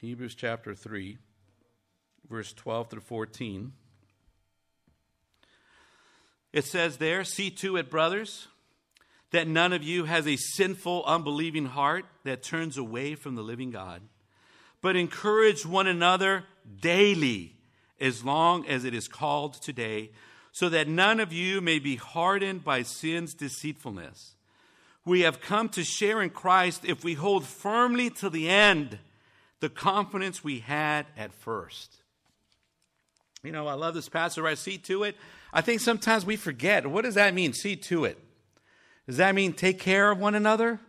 Hebrews 0.00 0.34
chapter 0.34 0.74
3, 0.74 1.16
verse 2.28 2.52
12 2.52 2.90
through 2.90 3.00
14. 3.00 3.72
It 6.52 6.64
says 6.64 6.98
there, 6.98 7.24
See 7.24 7.50
to 7.50 7.76
it, 7.76 7.90
brothers 7.90 8.48
that 9.34 9.48
none 9.48 9.72
of 9.72 9.82
you 9.82 10.04
has 10.04 10.28
a 10.28 10.36
sinful, 10.36 11.02
unbelieving 11.06 11.66
heart 11.66 12.04
that 12.22 12.40
turns 12.40 12.78
away 12.78 13.16
from 13.16 13.34
the 13.34 13.42
living 13.42 13.72
God, 13.72 14.00
but 14.80 14.94
encourage 14.94 15.66
one 15.66 15.88
another 15.88 16.44
daily, 16.80 17.56
as 18.00 18.22
long 18.22 18.64
as 18.68 18.84
it 18.84 18.94
is 18.94 19.08
called 19.08 19.54
today, 19.54 20.12
so 20.52 20.68
that 20.68 20.86
none 20.86 21.18
of 21.18 21.32
you 21.32 21.60
may 21.60 21.80
be 21.80 21.96
hardened 21.96 22.62
by 22.62 22.82
sin's 22.82 23.34
deceitfulness. 23.34 24.36
We 25.04 25.22
have 25.22 25.40
come 25.40 25.68
to 25.70 25.82
share 25.82 26.22
in 26.22 26.30
Christ 26.30 26.84
if 26.84 27.02
we 27.02 27.14
hold 27.14 27.44
firmly 27.44 28.10
to 28.10 28.30
the 28.30 28.48
end 28.48 29.00
the 29.58 29.68
confidence 29.68 30.44
we 30.44 30.60
had 30.60 31.06
at 31.16 31.32
first. 31.32 32.03
You 33.44 33.52
know, 33.52 33.66
I 33.66 33.74
love 33.74 33.94
this 33.94 34.08
passage, 34.08 34.42
right? 34.42 34.56
See 34.56 34.78
to 34.78 35.04
it. 35.04 35.16
I 35.52 35.60
think 35.60 35.80
sometimes 35.80 36.24
we 36.24 36.36
forget. 36.36 36.86
What 36.86 37.04
does 37.04 37.14
that 37.14 37.34
mean? 37.34 37.52
See 37.52 37.76
to 37.76 38.06
it. 38.06 38.18
Does 39.06 39.18
that 39.18 39.34
mean 39.34 39.52
take 39.52 39.78
care 39.78 40.10
of 40.10 40.18
one 40.18 40.34
another? 40.34 40.80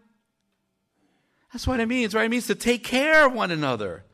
That's 1.51 1.67
what 1.67 1.81
it 1.81 1.87
means, 1.87 2.13
right? 2.13 2.25
It 2.25 2.29
means 2.29 2.47
to 2.47 2.55
take 2.55 2.83
care 2.83 3.27
of 3.27 3.33
one 3.33 3.51
another. 3.51 4.05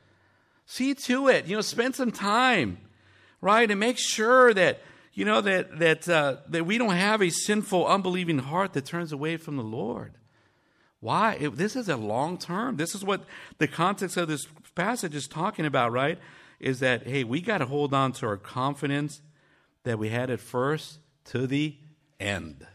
See 0.66 0.96
to 0.96 1.28
it. 1.28 1.46
You 1.46 1.56
know, 1.56 1.62
spend 1.62 1.96
some 1.96 2.12
time, 2.12 2.80
right? 3.42 3.70
And 3.70 3.80
make 3.80 4.00
sure 4.00 4.54
that, 4.56 4.82
you 5.14 5.24
know, 5.24 5.42
that, 5.42 5.78
that, 5.78 6.10
uh, 6.10 6.38
that 6.50 6.66
we 6.66 6.80
don't 6.80 6.96
have 6.96 7.22
a 7.22 7.30
sinful, 7.30 7.86
unbelieving 7.86 8.40
heart 8.40 8.74
that 8.74 8.86
turns 8.86 9.12
away 9.12 9.38
from 9.38 9.56
the 9.56 9.64
Lord. 9.64 10.14
Why? 11.00 11.38
It, 11.40 11.58
this 11.58 11.76
is 11.76 11.90
a 11.90 11.98
long 11.98 12.40
term. 12.40 12.78
This 12.78 12.96
is 12.96 13.04
what 13.04 13.24
the 13.60 13.68
context 13.68 14.18
of 14.18 14.28
this 14.28 14.48
passage 14.74 15.14
is 15.14 15.28
talking 15.28 15.66
about, 15.66 15.92
right? 15.92 16.18
Is 16.62 16.80
that, 16.82 17.08
hey, 17.08 17.24
we 17.24 17.42
got 17.42 17.58
to 17.58 17.66
hold 17.66 17.92
on 17.92 18.12
to 18.14 18.28
our 18.28 18.38
confidence 18.38 19.22
that 19.84 19.98
we 19.98 20.10
had 20.10 20.30
at 20.30 20.40
first 20.40 21.00
to 21.26 21.48
the 21.48 21.76
end. 22.20 22.68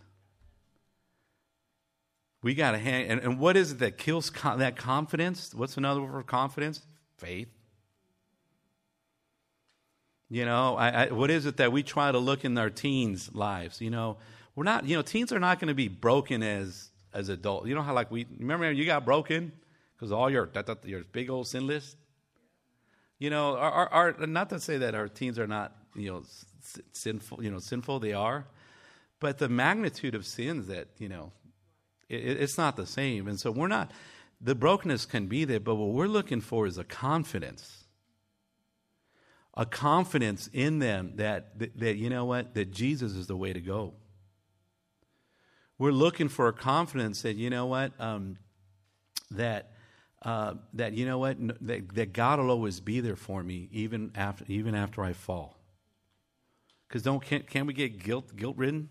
We 2.43 2.55
got 2.55 2.73
to 2.73 2.79
hang. 2.79 3.07
And, 3.09 3.21
and, 3.21 3.39
what 3.39 3.57
is 3.57 3.73
it 3.73 3.79
that 3.79 3.97
kills 3.97 4.31
that 4.31 4.77
confidence? 4.77 5.55
What's 5.55 5.77
another 5.77 6.03
word 6.03 6.11
for 6.11 6.23
confidence? 6.25 6.83
Faith. 7.17 7.49
You 10.29 10.45
know, 10.45 10.77
I, 10.77 10.89
I, 10.89 11.13
what 11.13 11.31
is 11.31 11.47
it 11.47 11.59
that 11.59 11.71
we 11.71 11.85
try 11.85 12.11
to 12.11 12.19
look 12.19 12.45
in 12.45 12.59
our 12.59 12.71
teens' 12.71 13.31
lives? 13.33 13.81
You 13.81 13.91
know, 13.91 14.17
we're 14.57 14.65
not. 14.65 14.85
You 14.85 14.97
know, 14.97 15.03
teens 15.03 15.33
are 15.33 15.39
not 15.39 15.61
going 15.61 15.69
to 15.69 15.75
be 15.75 15.87
broken 15.87 16.43
as 16.43 16.91
as 17.15 17.29
adults. 17.29 17.69
You 17.69 17.77
know 17.77 17.83
how 17.83 17.95
like 17.95 18.11
we 18.11 18.27
remember 18.39 18.71
you 18.73 18.85
got 18.85 19.05
broken 19.05 19.53
because 19.95 20.11
all 20.11 20.29
your 20.29 20.49
your 20.85 21.05
big 21.05 21.31
old 21.31 21.47
sin 21.47 21.69
list. 21.69 21.97
You 23.19 23.31
know, 23.31 23.57
our, 23.57 23.89
our, 23.89 24.15
our, 24.21 24.27
not 24.27 24.51
to 24.51 24.61
say 24.61 24.79
that 24.79 24.95
our 24.95 25.09
teens 25.09 25.39
are 25.39 25.47
not 25.47 25.73
you 25.95 26.13
know 26.13 26.23
sinful. 26.93 27.43
You 27.43 27.51
know, 27.51 27.59
sinful 27.59 28.01
they 28.01 28.13
are, 28.13 28.47
but 29.21 29.39
the 29.39 29.49
magnitude 29.49 30.15
of 30.15 30.27
sins 30.27 30.67
that 30.67 30.89
you 30.99 31.09
know 31.09 31.33
it, 32.09 32.41
it's 32.41 32.59
not 32.59 32.77
the 32.77 32.87
same. 32.87 33.29
And 33.29 33.39
so 33.39 33.51
we're 33.51 33.69
not, 33.69 33.91
the 34.41 34.55
brokenness 34.55 35.07
can 35.07 35.27
be 35.27 35.45
there, 35.45 35.61
but 35.61 35.77
what 35.77 35.91
we're 35.91 36.07
looking 36.07 36.41
for 36.41 36.67
is 36.67 36.79
a 36.79 36.85
confidence. 36.85 37.85
A 39.55 39.65
confidence 39.65 40.51
in 40.53 40.79
them 40.81 41.13
that, 41.17 41.59
that, 41.59 41.79
that 41.79 41.97
you 41.97 42.11
know 42.11 42.27
what, 42.27 42.55
that 42.55 42.71
Jesus 42.73 43.13
is 43.13 43.27
the 43.27 43.37
way 43.37 43.53
to 43.53 43.61
go. 43.61 43.95
We're 45.79 45.93
looking 45.93 46.29
for 46.29 46.49
a 46.49 46.53
confidence 46.53 47.23
that, 47.23 47.37
you 47.37 47.51
know 47.51 47.67
what, 47.67 47.93
um, 47.99 48.39
that, 49.31 49.73
uh, 50.23 50.55
that 50.75 50.95
you 50.95 51.07
know 51.07 51.19
what, 51.19 51.37
that, 51.67 51.95
that 51.95 52.13
God 52.13 52.39
will 52.39 52.51
always 52.51 52.81
be 52.81 53.01
there 53.01 53.17
for 53.17 53.43
me 53.43 53.69
even 53.73 54.13
after, 54.15 54.45
even 54.49 54.75
after 54.75 55.03
I 55.03 55.13
fall. 55.13 55.57
Because 56.89 57.03
don't 57.03 57.23
can't, 57.23 57.47
can't 57.47 57.67
we 57.67 57.75
get 57.75 58.03
guilt 58.03 58.35
guilt 58.37 58.57
ridden? 58.57 58.89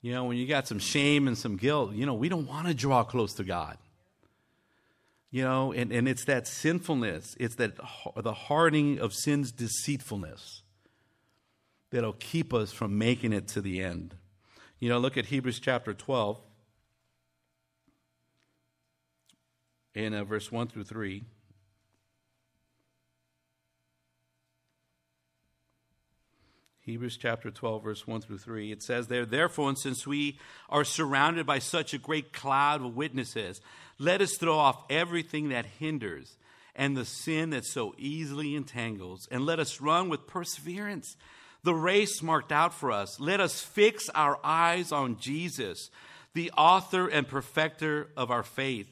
You 0.00 0.12
know, 0.12 0.24
when 0.24 0.36
you 0.36 0.48
got 0.48 0.66
some 0.66 0.80
shame 0.80 1.28
and 1.28 1.38
some 1.38 1.56
guilt, 1.56 1.92
you 1.92 2.06
know, 2.06 2.14
we 2.14 2.28
don't 2.28 2.46
want 2.46 2.66
to 2.66 2.74
draw 2.74 3.04
close 3.04 3.34
to 3.34 3.44
God. 3.44 3.78
You 5.30 5.44
know, 5.44 5.72
and, 5.72 5.92
and 5.92 6.06
it's 6.06 6.24
that 6.26 6.46
sinfulness, 6.46 7.36
it's 7.40 7.54
that 7.54 7.76
the 8.16 8.34
hardening 8.34 8.98
of 8.98 9.14
sin's 9.14 9.50
deceitfulness 9.50 10.62
that'll 11.90 12.12
keep 12.14 12.52
us 12.52 12.72
from 12.72 12.98
making 12.98 13.32
it 13.32 13.48
to 13.48 13.60
the 13.60 13.80
end. 13.80 14.16
You 14.78 14.88
know, 14.88 14.98
look 14.98 15.16
at 15.16 15.26
Hebrews 15.26 15.60
chapter 15.60 15.94
12 15.94 16.40
in 19.94 20.14
uh, 20.14 20.24
verse 20.24 20.50
1 20.50 20.68
through 20.68 20.84
3. 20.84 21.22
Hebrews 26.84 27.16
chapter 27.16 27.50
12, 27.50 27.84
verse 27.84 28.06
1 28.08 28.22
through 28.22 28.38
3. 28.38 28.72
It 28.72 28.82
says 28.82 29.06
there, 29.06 29.24
Therefore, 29.24 29.68
and 29.68 29.78
since 29.78 30.04
we 30.04 30.38
are 30.68 30.84
surrounded 30.84 31.46
by 31.46 31.60
such 31.60 31.94
a 31.94 31.98
great 31.98 32.32
cloud 32.32 32.84
of 32.84 32.96
witnesses, 32.96 33.60
let 33.98 34.20
us 34.20 34.36
throw 34.36 34.58
off 34.58 34.82
everything 34.90 35.50
that 35.50 35.64
hinders 35.64 36.36
and 36.74 36.96
the 36.96 37.04
sin 37.04 37.50
that 37.50 37.64
so 37.64 37.94
easily 37.98 38.56
entangles, 38.56 39.28
and 39.30 39.46
let 39.46 39.60
us 39.60 39.80
run 39.80 40.08
with 40.08 40.26
perseverance 40.26 41.16
the 41.64 41.74
race 41.74 42.22
marked 42.22 42.50
out 42.50 42.74
for 42.74 42.90
us. 42.90 43.20
Let 43.20 43.38
us 43.38 43.60
fix 43.60 44.08
our 44.16 44.40
eyes 44.42 44.90
on 44.90 45.18
Jesus, 45.18 45.90
the 46.34 46.50
author 46.56 47.06
and 47.06 47.28
perfecter 47.28 48.08
of 48.16 48.32
our 48.32 48.42
faith 48.42 48.88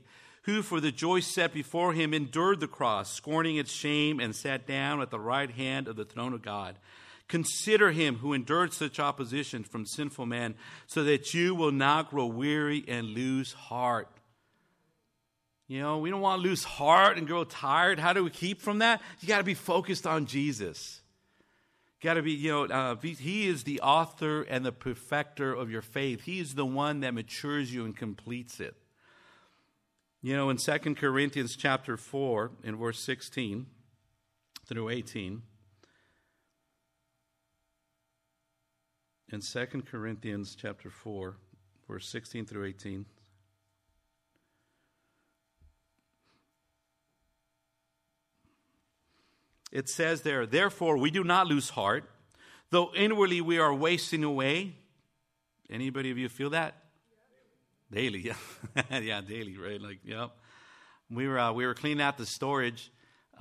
who 0.50 0.62
for 0.62 0.80
the 0.80 0.92
joy 0.92 1.20
set 1.20 1.54
before 1.54 1.92
him 1.92 2.12
endured 2.12 2.60
the 2.60 2.66
cross, 2.66 3.12
scorning 3.12 3.56
its 3.56 3.72
shame, 3.72 4.20
and 4.20 4.34
sat 4.34 4.66
down 4.66 5.00
at 5.00 5.10
the 5.10 5.20
right 5.20 5.50
hand 5.50 5.88
of 5.88 5.96
the 5.96 6.04
throne 6.04 6.32
of 6.32 6.42
God. 6.42 6.76
Consider 7.28 7.92
him 7.92 8.16
who 8.16 8.32
endured 8.32 8.72
such 8.72 8.98
opposition 8.98 9.62
from 9.62 9.86
sinful 9.86 10.26
men, 10.26 10.56
so 10.86 11.04
that 11.04 11.32
you 11.32 11.54
will 11.54 11.70
not 11.70 12.10
grow 12.10 12.26
weary 12.26 12.84
and 12.88 13.08
lose 13.08 13.52
heart. 13.52 14.08
You 15.68 15.80
know, 15.80 15.98
we 15.98 16.10
don't 16.10 16.20
want 16.20 16.42
to 16.42 16.48
lose 16.48 16.64
heart 16.64 17.16
and 17.16 17.28
grow 17.28 17.44
tired. 17.44 18.00
How 18.00 18.12
do 18.12 18.24
we 18.24 18.30
keep 18.30 18.60
from 18.60 18.80
that? 18.80 19.00
You 19.20 19.28
got 19.28 19.38
to 19.38 19.44
be 19.44 19.54
focused 19.54 20.04
on 20.04 20.26
Jesus. 20.26 21.00
Got 22.02 22.14
to 22.14 22.22
be, 22.22 22.32
you 22.32 22.50
know, 22.50 22.64
uh, 22.64 22.96
he 22.96 23.46
is 23.46 23.62
the 23.62 23.80
author 23.82 24.42
and 24.42 24.64
the 24.66 24.72
perfecter 24.72 25.54
of 25.54 25.70
your 25.70 25.82
faith. 25.82 26.22
He 26.22 26.40
is 26.40 26.54
the 26.54 26.66
one 26.66 27.00
that 27.00 27.14
matures 27.14 27.72
you 27.72 27.84
and 27.84 27.96
completes 27.96 28.58
it. 28.58 28.74
You 30.22 30.36
know, 30.36 30.50
in 30.50 30.58
2 30.58 30.94
Corinthians 30.96 31.56
chapter 31.56 31.96
4, 31.96 32.50
in 32.62 32.76
verse 32.76 32.98
16 32.98 33.64
through 34.66 34.90
18, 34.90 35.40
in 39.32 39.40
2 39.40 39.66
Corinthians 39.90 40.54
chapter 40.60 40.90
4, 40.90 41.36
verse 41.88 42.06
16 42.10 42.44
through 42.44 42.66
18. 42.66 43.06
It 49.72 49.88
says 49.88 50.20
there, 50.20 50.44
therefore 50.44 50.98
we 50.98 51.10
do 51.10 51.24
not 51.24 51.46
lose 51.46 51.70
heart, 51.70 52.04
though 52.68 52.90
inwardly 52.94 53.40
we 53.40 53.58
are 53.58 53.72
wasting 53.72 54.24
away. 54.24 54.74
Anybody 55.70 56.10
of 56.10 56.18
you 56.18 56.28
feel 56.28 56.50
that? 56.50 56.89
Daily, 57.92 58.20
yeah, 58.74 58.98
yeah, 58.98 59.20
daily, 59.20 59.56
right? 59.56 59.80
Like, 59.80 59.98
yep. 60.04 60.30
We 61.10 61.26
were 61.26 61.38
uh, 61.38 61.52
we 61.52 61.66
were 61.66 61.74
cleaning 61.74 62.00
out 62.00 62.18
the 62.18 62.26
storage, 62.26 62.92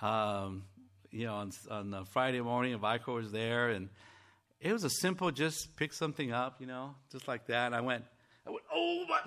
um, 0.02 0.64
you 1.12 1.28
know, 1.28 1.36
on, 1.36 1.52
on 1.70 2.06
Friday 2.06 2.42
morning. 2.42 2.74
And 2.74 2.82
Vico 2.82 3.16
was 3.16 3.32
there, 3.32 3.70
and 3.70 3.90
it 4.60 4.74
was 4.74 4.84
a 4.84 4.90
simple, 4.90 5.32
just 5.32 5.76
pick 5.76 5.94
something 5.94 6.32
up, 6.32 6.60
you 6.60 6.68
know, 6.68 6.96
just 7.12 7.28
like 7.28 7.48
that. 7.48 7.68
And 7.68 7.76
I 7.76 7.82
went, 7.82 8.04
I 8.46 8.50
went, 8.50 8.64
oh 8.74 9.06
my 9.08 9.20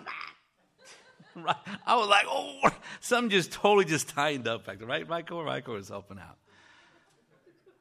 God. 1.44 1.56
I 1.86 1.96
was 1.96 2.08
like, 2.08 2.26
oh, 2.28 2.60
something 3.00 3.30
just 3.30 3.52
totally 3.52 3.84
just 3.86 4.10
tightened 4.10 4.46
up 4.46 4.66
back 4.66 4.78
there, 4.78 4.86
right? 4.86 5.08
Michael, 5.08 5.44
Michael 5.44 5.74
was 5.74 5.88
helping 5.88 6.18
out. 6.18 6.36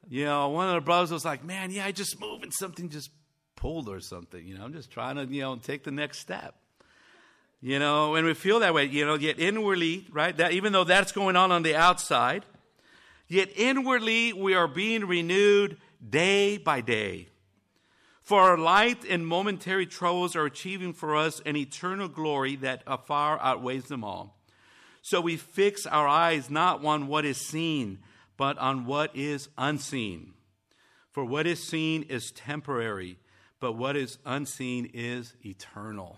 You 0.07 0.25
know, 0.25 0.49
one 0.49 0.67
of 0.67 0.75
the 0.75 0.81
brothers 0.81 1.11
was 1.11 1.25
like, 1.25 1.43
man, 1.43 1.71
yeah, 1.71 1.85
I 1.85 1.91
just 1.91 2.19
moved 2.19 2.43
and 2.43 2.53
something 2.53 2.89
just 2.89 3.09
pulled 3.55 3.89
or 3.89 3.99
something. 3.99 4.45
You 4.45 4.57
know, 4.57 4.63
I'm 4.63 4.73
just 4.73 4.91
trying 4.91 5.15
to, 5.15 5.25
you 5.25 5.41
know, 5.41 5.55
take 5.57 5.83
the 5.83 5.91
next 5.91 6.19
step. 6.19 6.55
You 7.63 7.77
know, 7.77 8.15
and 8.15 8.25
we 8.25 8.33
feel 8.33 8.59
that 8.61 8.73
way, 8.73 8.85
you 8.85 9.05
know, 9.05 9.13
yet 9.13 9.39
inwardly, 9.39 10.07
right? 10.11 10.35
That 10.35 10.53
even 10.53 10.73
though 10.73 10.83
that's 10.83 11.11
going 11.11 11.35
on 11.35 11.51
on 11.51 11.61
the 11.61 11.75
outside, 11.75 12.43
yet 13.27 13.49
inwardly 13.55 14.33
we 14.33 14.55
are 14.55 14.67
being 14.67 15.05
renewed 15.05 15.77
day 16.07 16.57
by 16.57 16.81
day. 16.81 17.29
For 18.23 18.41
our 18.41 18.57
light 18.57 19.05
and 19.07 19.27
momentary 19.27 19.85
troubles 19.85 20.35
are 20.35 20.45
achieving 20.45 20.93
for 20.93 21.15
us 21.15 21.39
an 21.45 21.55
eternal 21.55 22.07
glory 22.07 22.55
that 22.57 22.83
far 23.05 23.39
outweighs 23.39 23.85
them 23.85 24.03
all. 24.03 24.39
So 25.03 25.21
we 25.21 25.37
fix 25.37 25.85
our 25.85 26.07
eyes 26.07 26.49
not 26.49 26.83
on 26.83 27.07
what 27.07 27.25
is 27.25 27.37
seen, 27.37 27.99
but 28.37 28.57
on 28.57 28.85
what 28.85 29.15
is 29.15 29.49
unseen. 29.55 30.33
For 31.11 31.23
what 31.23 31.45
is 31.45 31.61
seen 31.61 32.03
is 32.03 32.31
temporary, 32.31 33.19
but 33.59 33.73
what 33.73 33.95
is 33.95 34.17
unseen 34.25 34.89
is 34.93 35.35
eternal 35.45 36.17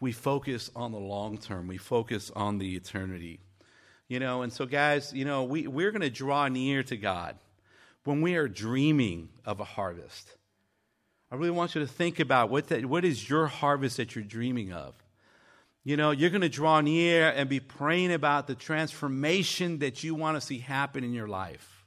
we 0.00 0.12
focus 0.12 0.70
on 0.76 0.92
the 0.92 0.98
long 0.98 1.38
term. 1.38 1.66
We 1.66 1.76
focus 1.76 2.30
on 2.34 2.58
the 2.58 2.76
eternity. 2.76 3.40
You 4.08 4.20
know, 4.20 4.42
and 4.42 4.52
so 4.52 4.64
guys, 4.64 5.12
you 5.12 5.24
know, 5.24 5.44
we, 5.44 5.66
we're 5.66 5.90
going 5.90 6.02
to 6.02 6.10
draw 6.10 6.48
near 6.48 6.82
to 6.84 6.96
God 6.96 7.36
when 8.04 8.22
we 8.22 8.36
are 8.36 8.48
dreaming 8.48 9.28
of 9.44 9.60
a 9.60 9.64
harvest. 9.64 10.34
I 11.30 11.34
really 11.34 11.50
want 11.50 11.74
you 11.74 11.82
to 11.82 11.86
think 11.86 12.20
about 12.20 12.48
what, 12.48 12.68
that, 12.68 12.86
what 12.86 13.04
is 13.04 13.28
your 13.28 13.48
harvest 13.48 13.98
that 13.98 14.14
you're 14.14 14.24
dreaming 14.24 14.72
of. 14.72 14.94
You 15.84 15.96
know, 15.96 16.10
you're 16.10 16.30
going 16.30 16.40
to 16.42 16.48
draw 16.48 16.80
near 16.80 17.28
and 17.28 17.48
be 17.48 17.60
praying 17.60 18.12
about 18.12 18.46
the 18.46 18.54
transformation 18.54 19.80
that 19.80 20.02
you 20.02 20.14
want 20.14 20.36
to 20.36 20.40
see 20.40 20.58
happen 20.58 21.04
in 21.04 21.12
your 21.12 21.28
life 21.28 21.77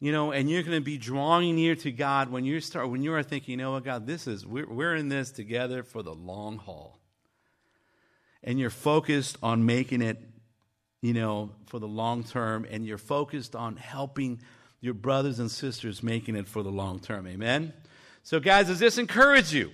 you 0.00 0.12
know, 0.12 0.32
and 0.32 0.50
you're 0.50 0.62
going 0.62 0.76
to 0.76 0.84
be 0.84 0.98
drawing 0.98 1.54
near 1.54 1.74
to 1.76 1.90
God 1.90 2.30
when 2.30 2.44
you 2.44 2.60
start 2.60 2.90
when 2.90 3.02
you 3.02 3.14
are 3.14 3.22
thinking, 3.22 3.52
you 3.52 3.56
know 3.56 3.72
what, 3.72 3.84
God, 3.84 4.06
this 4.06 4.26
is 4.26 4.46
we're, 4.46 4.68
we're 4.68 4.94
in 4.94 5.08
this 5.08 5.30
together 5.30 5.82
for 5.82 6.02
the 6.02 6.14
long 6.14 6.58
haul, 6.58 6.98
and 8.42 8.58
you're 8.58 8.70
focused 8.70 9.38
on 9.42 9.64
making 9.64 10.02
it, 10.02 10.18
you 11.00 11.14
know, 11.14 11.50
for 11.66 11.78
the 11.78 11.88
long 11.88 12.24
term, 12.24 12.66
and 12.70 12.84
you're 12.86 12.98
focused 12.98 13.56
on 13.56 13.76
helping 13.76 14.40
your 14.80 14.94
brothers 14.94 15.38
and 15.38 15.50
sisters 15.50 16.02
making 16.02 16.36
it 16.36 16.46
for 16.46 16.62
the 16.62 16.70
long 16.70 17.00
term. 17.00 17.26
Amen. 17.26 17.72
So, 18.22 18.40
guys, 18.40 18.66
does 18.66 18.78
this 18.78 18.98
encourage 18.98 19.52
you? 19.52 19.70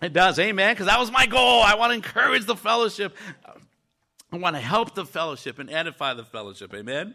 It 0.00 0.12
does, 0.12 0.38
amen. 0.38 0.74
Because 0.74 0.86
that 0.86 0.98
was 0.98 1.12
my 1.12 1.26
goal. 1.26 1.62
I 1.62 1.76
want 1.76 1.90
to 1.90 1.94
encourage 1.94 2.44
the 2.44 2.56
fellowship. 2.56 3.16
I 4.32 4.36
want 4.36 4.56
to 4.56 4.60
help 4.60 4.94
the 4.94 5.04
fellowship 5.04 5.58
and 5.58 5.70
edify 5.70 6.14
the 6.14 6.24
fellowship. 6.24 6.74
Amen. 6.74 7.14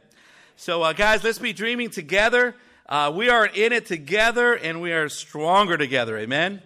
So, 0.60 0.82
uh, 0.82 0.94
guys, 0.94 1.24
let's 1.24 1.38
be 1.38 1.54
dreaming 1.54 1.92
together. 1.92 2.56
Uh, 2.90 3.14
we 3.16 3.30
are 3.30 3.46
in 3.46 3.72
it 3.72 3.86
together 3.86 4.56
and 4.56 4.82
we 4.82 4.92
are 4.92 5.08
stronger 5.08 5.78
together. 5.78 6.18
Amen. 6.18 6.64